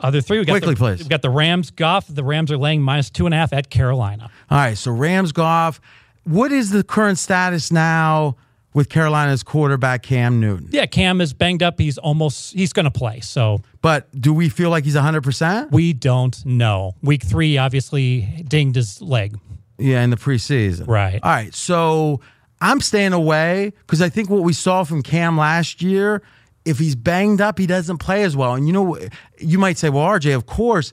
Other 0.00 0.20
three. 0.20 0.38
We 0.38 0.44
got 0.44 0.52
Quickly, 0.52 0.74
the, 0.74 0.78
please. 0.78 0.98
We've 0.98 1.08
got 1.08 1.22
the 1.22 1.30
Rams. 1.30 1.70
Goff. 1.70 2.06
The 2.08 2.24
Rams 2.24 2.50
are 2.52 2.58
laying 2.58 2.82
minus 2.82 3.10
two 3.10 3.26
and 3.26 3.34
a 3.34 3.38
half 3.38 3.52
at 3.52 3.70
Carolina. 3.70 4.30
All 4.50 4.58
right. 4.58 4.76
So 4.76 4.90
Rams 4.92 5.32
Goff. 5.32 5.80
What 6.24 6.52
is 6.52 6.70
the 6.70 6.82
current 6.82 7.18
status 7.18 7.70
now 7.70 8.36
with 8.74 8.88
Carolina's 8.88 9.42
quarterback 9.42 10.02
Cam 10.02 10.40
Newton? 10.40 10.68
Yeah, 10.70 10.86
Cam 10.86 11.20
is 11.20 11.32
banged 11.32 11.62
up. 11.62 11.78
He's 11.78 11.98
almost 11.98 12.52
he's 12.52 12.72
going 12.72 12.84
to 12.84 12.90
play. 12.90 13.20
So, 13.20 13.62
but 13.80 14.08
do 14.20 14.34
we 14.34 14.48
feel 14.48 14.70
like 14.70 14.84
he's 14.84 14.96
hundred 14.96 15.22
percent? 15.22 15.70
We 15.70 15.92
don't 15.92 16.44
know. 16.44 16.94
Week 17.00 17.22
three, 17.22 17.58
obviously, 17.58 18.44
dinged 18.48 18.76
his 18.76 19.00
leg. 19.00 19.38
Yeah, 19.78 20.02
in 20.02 20.10
the 20.10 20.16
preseason. 20.16 20.88
Right. 20.88 21.20
All 21.22 21.30
right. 21.30 21.54
So 21.54 22.20
I'm 22.60 22.80
staying 22.80 23.12
away 23.12 23.72
because 23.86 24.02
I 24.02 24.08
think 24.08 24.30
what 24.30 24.42
we 24.42 24.52
saw 24.52 24.84
from 24.84 25.02
Cam 25.02 25.36
last 25.38 25.82
year, 25.82 26.22
if 26.66 26.78
he's 26.78 26.96
banged 26.96 27.40
up, 27.40 27.58
he 27.58 27.66
doesn't 27.66 27.98
play 27.98 28.24
as 28.24 28.36
well. 28.36 28.54
And 28.54 28.66
you 28.66 28.72
know, 28.72 28.98
you 29.38 29.58
might 29.58 29.78
say, 29.78 29.88
well, 29.88 30.04
RJ, 30.04 30.34
of 30.34 30.46
course, 30.46 30.92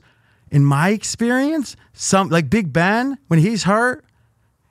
in 0.50 0.64
my 0.64 0.90
experience, 0.90 1.76
some 1.92 2.28
like 2.28 2.48
Big 2.48 2.72
Ben, 2.72 3.18
when 3.26 3.40
he's 3.40 3.64
hurt 3.64 4.04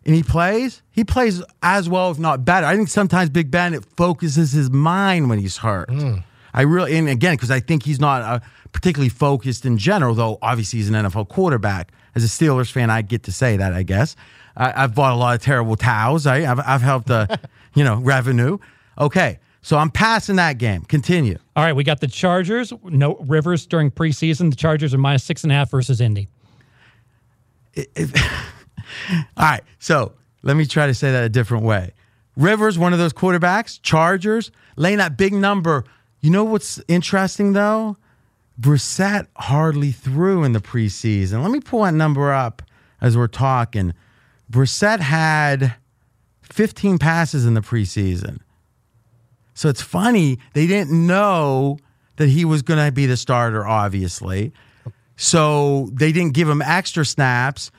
and 0.05 0.15
he 0.15 0.23
plays, 0.23 0.81
he 0.91 1.03
plays 1.03 1.43
as 1.61 1.89
well, 1.89 2.09
if 2.09 2.17
not 2.17 2.45
better. 2.45 2.65
I 2.65 2.75
think 2.75 2.87
sometimes 2.87 3.29
Big 3.29 3.51
Ben, 3.51 3.73
it 3.73 3.83
focuses 3.97 4.53
his 4.53 4.69
mind 4.71 5.29
when 5.29 5.39
he's 5.39 5.57
hurt. 5.57 5.89
I 6.53 6.61
really, 6.61 6.95
and 6.95 7.09
again, 7.09 7.35
because 7.35 7.51
I 7.51 7.59
think 7.59 7.83
he's 7.83 7.99
not 7.99 8.21
uh, 8.21 8.39
particularly 8.71 9.09
focused 9.09 9.65
in 9.65 9.77
general, 9.77 10.15
though 10.15 10.37
obviously 10.41 10.79
he's 10.79 10.89
an 10.89 10.95
NFL 10.95 11.27
quarterback. 11.27 11.91
As 12.15 12.23
a 12.23 12.27
Steelers 12.27 12.71
fan, 12.71 12.89
I 12.89 13.01
get 13.01 13.23
to 13.23 13.31
say 13.31 13.57
that, 13.57 13.73
I 13.73 13.83
guess. 13.83 14.15
I, 14.55 14.83
I've 14.83 14.93
bought 14.95 15.13
a 15.13 15.15
lot 15.15 15.35
of 15.35 15.41
terrible 15.41 15.75
towels. 15.75 16.27
I, 16.27 16.49
I've, 16.49 16.59
I've 16.59 16.81
helped 16.81 17.07
the, 17.07 17.39
you 17.73 17.83
know, 17.83 17.95
revenue. 17.97 18.59
Okay, 18.99 19.39
so 19.63 19.77
I'm 19.77 19.89
passing 19.89 20.35
that 20.35 20.57
game. 20.57 20.81
Continue. 20.83 21.37
All 21.55 21.63
right, 21.63 21.73
we 21.73 21.85
got 21.85 22.01
the 22.01 22.07
Chargers. 22.07 22.73
No 22.83 23.15
Rivers 23.15 23.65
during 23.65 23.89
preseason. 23.89 24.49
The 24.49 24.57
Chargers 24.57 24.93
are 24.93 24.97
minus 24.97 25.23
six 25.23 25.43
and 25.43 25.51
a 25.51 25.55
half 25.55 25.71
versus 25.71 26.01
Indy. 26.01 26.27
All 27.77 27.85
right, 29.37 29.63
so 29.79 30.11
let 30.43 30.57
me 30.57 30.65
try 30.65 30.85
to 30.85 30.93
say 30.93 31.13
that 31.13 31.23
a 31.23 31.29
different 31.29 31.63
way. 31.63 31.93
Rivers, 32.35 32.77
one 32.77 32.91
of 32.91 32.99
those 32.99 33.13
quarterbacks, 33.13 33.81
Chargers, 33.81 34.51
laying 34.75 34.97
that 34.97 35.17
big 35.17 35.33
number. 35.33 35.85
You 36.19 36.29
know 36.29 36.43
what's 36.43 36.81
interesting 36.89 37.53
though? 37.53 37.95
Brissett 38.59 39.27
hardly 39.37 39.91
threw 39.91 40.43
in 40.43 40.51
the 40.51 40.59
preseason. 40.59 41.41
Let 41.41 41.51
me 41.51 41.61
pull 41.61 41.83
that 41.83 41.93
number 41.93 42.33
up 42.33 42.61
as 43.01 43.15
we're 43.15 43.27
talking. 43.27 43.93
Brissett 44.51 44.99
had 44.99 45.75
15 46.41 46.97
passes 46.99 47.45
in 47.45 47.53
the 47.53 47.61
preseason. 47.61 48.39
So 49.53 49.69
it's 49.69 49.81
funny, 49.81 50.39
they 50.53 50.67
didn't 50.67 50.91
know 50.91 51.77
that 52.17 52.29
he 52.29 52.45
was 52.45 52.61
going 52.61 52.83
to 52.83 52.91
be 52.91 53.05
the 53.05 53.17
starter, 53.17 53.65
obviously. 53.65 54.51
So 55.15 55.89
they 55.93 56.11
didn't 56.11 56.33
give 56.33 56.49
him 56.49 56.61
extra 56.61 57.05
snaps, 57.05 57.71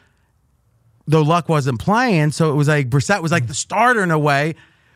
though 1.07 1.23
Luck 1.23 1.49
wasn't 1.49 1.81
playing. 1.81 2.31
So 2.33 2.51
it 2.51 2.55
was 2.55 2.69
like 2.69 2.91
Brissett 2.91 3.23
was 3.23 3.33
like 3.33 3.47
the 3.47 3.55
starter 3.55 4.03
in 4.03 4.11
a 4.11 4.19
way. 4.19 4.55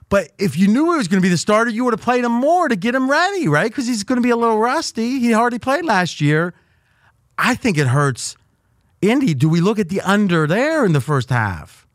But 0.09 0.31
if 0.39 0.57
you 0.57 0.69
knew 0.69 0.93
he 0.93 0.97
was 0.97 1.09
going 1.09 1.21
to 1.21 1.27
be 1.27 1.29
the 1.29 1.37
starter, 1.37 1.71
you 1.71 1.85
would 1.85 1.93
have 1.93 2.01
played 2.01 2.25
him 2.25 2.33
more 2.33 2.69
to 2.69 2.77
get 2.77 2.95
him 2.95 3.11
ready, 3.11 3.47
right? 3.47 3.71
Because 3.71 3.87
he's 3.87 4.05
going 4.05 4.17
to 4.17 4.23
be 4.23 4.31
a 4.31 4.37
little 4.37 4.59
rusty. 4.59 5.19
He 5.19 5.33
hardly 5.33 5.59
played 5.59 5.85
last 5.85 6.21
year. 6.21 6.55
I 7.37 7.55
think 7.55 7.77
it 7.77 7.89
hurts 7.89 8.37
Indy. 9.03 9.35
Do 9.35 9.49
we 9.49 9.61
look 9.61 9.79
at 9.79 9.91
the 9.91 10.01
under 10.01 10.47
there 10.47 10.85
in 10.85 10.93
the 10.93 11.01
first 11.01 11.29
half? 11.31 11.87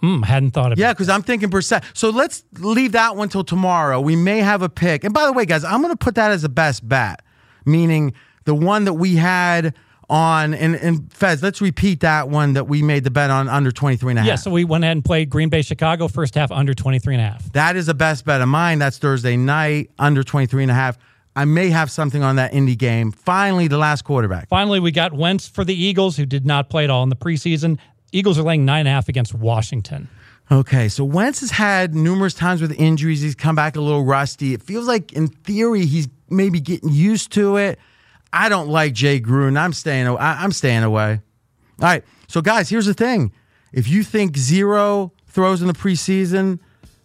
Hmm, 0.00 0.22
hadn't 0.22 0.50
thought 0.50 0.72
of 0.72 0.78
Yeah, 0.78 0.92
because 0.92 1.08
I'm 1.08 1.22
thinking 1.22 1.50
percent. 1.50 1.84
So 1.94 2.10
let's 2.10 2.44
leave 2.58 2.92
that 2.92 3.16
one 3.16 3.28
till 3.28 3.44
tomorrow. 3.44 4.00
We 4.00 4.14
may 4.14 4.38
have 4.38 4.62
a 4.62 4.68
pick. 4.68 5.04
And 5.04 5.14
by 5.14 5.24
the 5.26 5.32
way, 5.32 5.46
guys, 5.46 5.64
I'm 5.64 5.80
going 5.80 5.92
to 5.92 5.96
put 5.96 6.16
that 6.16 6.30
as 6.30 6.44
a 6.44 6.48
best 6.48 6.86
bet, 6.86 7.22
meaning 7.64 8.12
the 8.44 8.54
one 8.54 8.84
that 8.84 8.94
we 8.94 9.16
had 9.16 9.74
on, 10.08 10.54
and, 10.54 10.76
and 10.76 11.12
Fez, 11.12 11.42
let's 11.42 11.60
repeat 11.60 12.00
that 12.00 12.28
one 12.28 12.52
that 12.52 12.68
we 12.68 12.82
made 12.82 13.04
the 13.04 13.10
bet 13.10 13.30
on 13.30 13.48
under 13.48 13.72
23 13.72 14.12
and 14.12 14.18
a 14.18 14.22
half. 14.22 14.28
Yeah, 14.28 14.36
so 14.36 14.50
we 14.50 14.64
went 14.64 14.84
ahead 14.84 14.96
and 14.96 15.04
played 15.04 15.30
Green 15.30 15.48
Bay, 15.48 15.62
Chicago, 15.62 16.08
first 16.08 16.34
half 16.34 16.52
under 16.52 16.74
23 16.74 17.14
and 17.14 17.22
a 17.22 17.26
half. 17.26 17.52
That 17.52 17.76
is 17.76 17.88
a 17.88 17.94
best 17.94 18.24
bet 18.24 18.40
of 18.40 18.48
mine. 18.48 18.78
That's 18.78 18.98
Thursday 18.98 19.36
night, 19.36 19.90
under 19.98 20.22
23 20.22 20.62
and 20.62 20.70
a 20.70 20.74
half. 20.74 20.98
I 21.34 21.44
may 21.44 21.68
have 21.68 21.90
something 21.90 22.22
on 22.22 22.36
that 22.36 22.52
indie 22.52 22.78
game. 22.78 23.12
Finally, 23.12 23.68
the 23.68 23.76
last 23.76 24.02
quarterback. 24.02 24.48
Finally, 24.48 24.80
we 24.80 24.90
got 24.90 25.12
Wentz 25.12 25.46
for 25.46 25.64
the 25.64 25.74
Eagles, 25.74 26.16
who 26.16 26.24
did 26.24 26.46
not 26.46 26.70
play 26.70 26.84
at 26.84 26.90
all 26.90 27.02
in 27.02 27.10
the 27.10 27.16
preseason. 27.16 27.78
Eagles 28.12 28.38
are 28.38 28.42
laying 28.42 28.64
nine 28.64 28.80
and 28.80 28.88
a 28.88 28.92
half 28.92 29.08
against 29.08 29.34
Washington. 29.34 30.08
Okay, 30.50 30.88
so 30.88 31.04
Wentz 31.04 31.40
has 31.40 31.50
had 31.50 31.94
numerous 31.94 32.32
times 32.32 32.62
with 32.62 32.72
injuries. 32.78 33.20
He's 33.20 33.34
come 33.34 33.56
back 33.56 33.74
a 33.74 33.80
little 33.80 34.04
rusty. 34.04 34.54
It 34.54 34.62
feels 34.62 34.86
like, 34.86 35.12
in 35.12 35.26
theory, 35.26 35.86
he's 35.86 36.08
maybe 36.30 36.60
getting 36.60 36.90
used 36.90 37.32
to 37.32 37.56
it. 37.56 37.80
I 38.32 38.48
don't 38.48 38.68
like 38.68 38.92
Jay 38.92 39.20
Gruden. 39.20 39.58
I'm 39.58 39.72
staying. 39.72 40.06
I'm 40.06 40.52
staying 40.52 40.84
away. 40.84 41.20
All 41.80 41.88
right. 41.88 42.04
So, 42.28 42.40
guys, 42.42 42.68
here's 42.68 42.86
the 42.86 42.94
thing: 42.94 43.32
if 43.72 43.88
you 43.88 44.04
think 44.04 44.36
zero 44.36 45.12
throws 45.26 45.62
in 45.62 45.68
the 45.68 45.74
preseason 45.74 46.60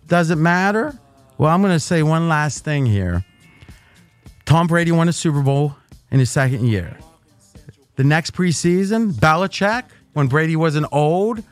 doesn't 0.08 0.42
matter, 0.42 0.98
Well, 1.42 1.50
I'm 1.50 1.64
going 1.64 1.74
to 1.74 1.80
say 1.80 2.04
one 2.04 2.30
last 2.30 2.64
thing 2.64 2.86
here. 2.86 3.26
Tom 4.46 4.68
Brady 4.68 4.92
won 4.92 5.10
a 5.10 5.14
Super 5.14 5.42
Bowl 5.42 5.76
in 6.12 6.20
his 6.20 6.30
second 6.30 6.68
year. 6.68 6.96
The 7.96 8.04
next 8.04 8.34
preseason, 8.34 9.12
Belichick, 9.14 9.86
when 10.14 10.28
Brady 10.28 10.56
wasn't 10.56 10.88
old, 10.92 11.44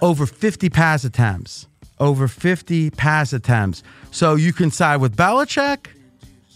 over 0.00 0.26
50 0.26 0.68
pass 0.70 1.04
attempts. 1.04 1.66
Over 1.98 2.26
50 2.28 2.90
pass 2.90 3.32
attempts. 3.32 3.82
So 4.10 4.34
you 4.34 4.52
can 4.52 4.70
side 4.70 4.96
with 4.96 5.16
Belichick 5.16 5.86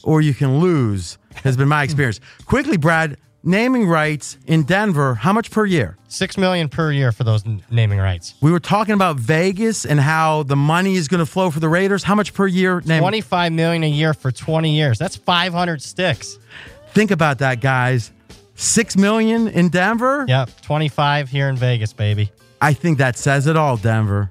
or 0.03 0.21
you 0.21 0.35
can 0.35 0.59
lose, 0.59 1.19
has 1.45 1.57
been 1.57 1.69
my 1.69 1.83
experience. 1.85 2.21
Quickly, 2.47 2.77
Brad, 2.77 3.17
naming 3.43 3.87
rights 3.87 4.39
in 4.47 4.65
Denver, 4.65 5.15
how 5.15 5.33
much 5.33 5.51
per 5.53 5.65
year? 5.65 5.97
Six 6.09 6.37
million 6.37 6.69
per 6.69 6.91
year 6.91 7.13
for 7.13 7.23
those 7.25 7.45
n- 7.47 7.63
naming 7.71 7.99
rights. 7.99 8.35
We 8.41 8.51
were 8.51 8.59
talking 8.61 8.95
about 8.95 9.17
Vegas 9.17 9.85
and 9.85 10.01
how 10.01 10.43
the 10.45 10.57
money 10.57 10.97
is 10.97 11.07
going 11.09 11.21
to 11.25 11.27
flow 11.27 11.51
for 11.51 11.61
the 11.61 11.69
Raiders. 11.69 12.03
How 12.03 12.15
much 12.17 12.35
per 12.35 12.47
year? 12.47 12.81
Name 12.85 13.01
Twenty-five 13.01 13.53
million 13.53 13.85
a 13.85 13.89
year 13.89 14.15
for 14.15 14.33
twenty 14.33 14.77
years. 14.77 14.99
That's 14.99 15.17
five 15.17 15.53
hundred 15.53 15.83
sticks. 15.83 16.39
Think 16.93 17.11
about 17.11 17.39
that, 17.39 17.61
guys. 17.61 18.11
Six 18.57 18.97
million 18.97 19.49
in 19.49 19.69
Denver. 19.69 20.25
Yep, 20.27 20.63
twenty-five 20.63 21.29
here 21.29 21.49
in 21.49 21.57
Vegas, 21.57 21.93
baby. 21.93 22.33
I 22.61 22.73
think 22.73 22.99
that 22.99 23.17
says 23.17 23.47
it 23.47 23.57
all, 23.57 23.77
Denver. 23.77 24.31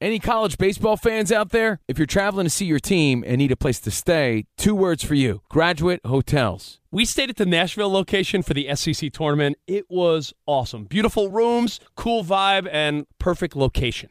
Any 0.00 0.18
college 0.18 0.58
baseball 0.58 0.96
fans 0.96 1.30
out 1.30 1.50
there? 1.50 1.78
If 1.86 1.96
you're 1.96 2.06
traveling 2.06 2.44
to 2.44 2.50
see 2.50 2.64
your 2.64 2.80
team 2.80 3.22
and 3.24 3.38
need 3.38 3.52
a 3.52 3.56
place 3.56 3.78
to 3.80 3.90
stay, 3.92 4.46
two 4.58 4.74
words 4.74 5.04
for 5.04 5.14
you 5.14 5.42
Graduate 5.48 6.00
Hotels. 6.04 6.80
We 6.90 7.04
stayed 7.04 7.30
at 7.30 7.36
the 7.36 7.46
Nashville 7.46 7.92
location 7.92 8.42
for 8.42 8.52
the 8.52 8.74
SEC 8.74 9.12
tournament. 9.12 9.58
It 9.68 9.84
was 9.88 10.32
awesome. 10.44 10.86
Beautiful 10.86 11.30
rooms, 11.30 11.78
cool 11.94 12.24
vibe, 12.24 12.68
and 12.72 13.06
perfect 13.20 13.54
location. 13.54 14.10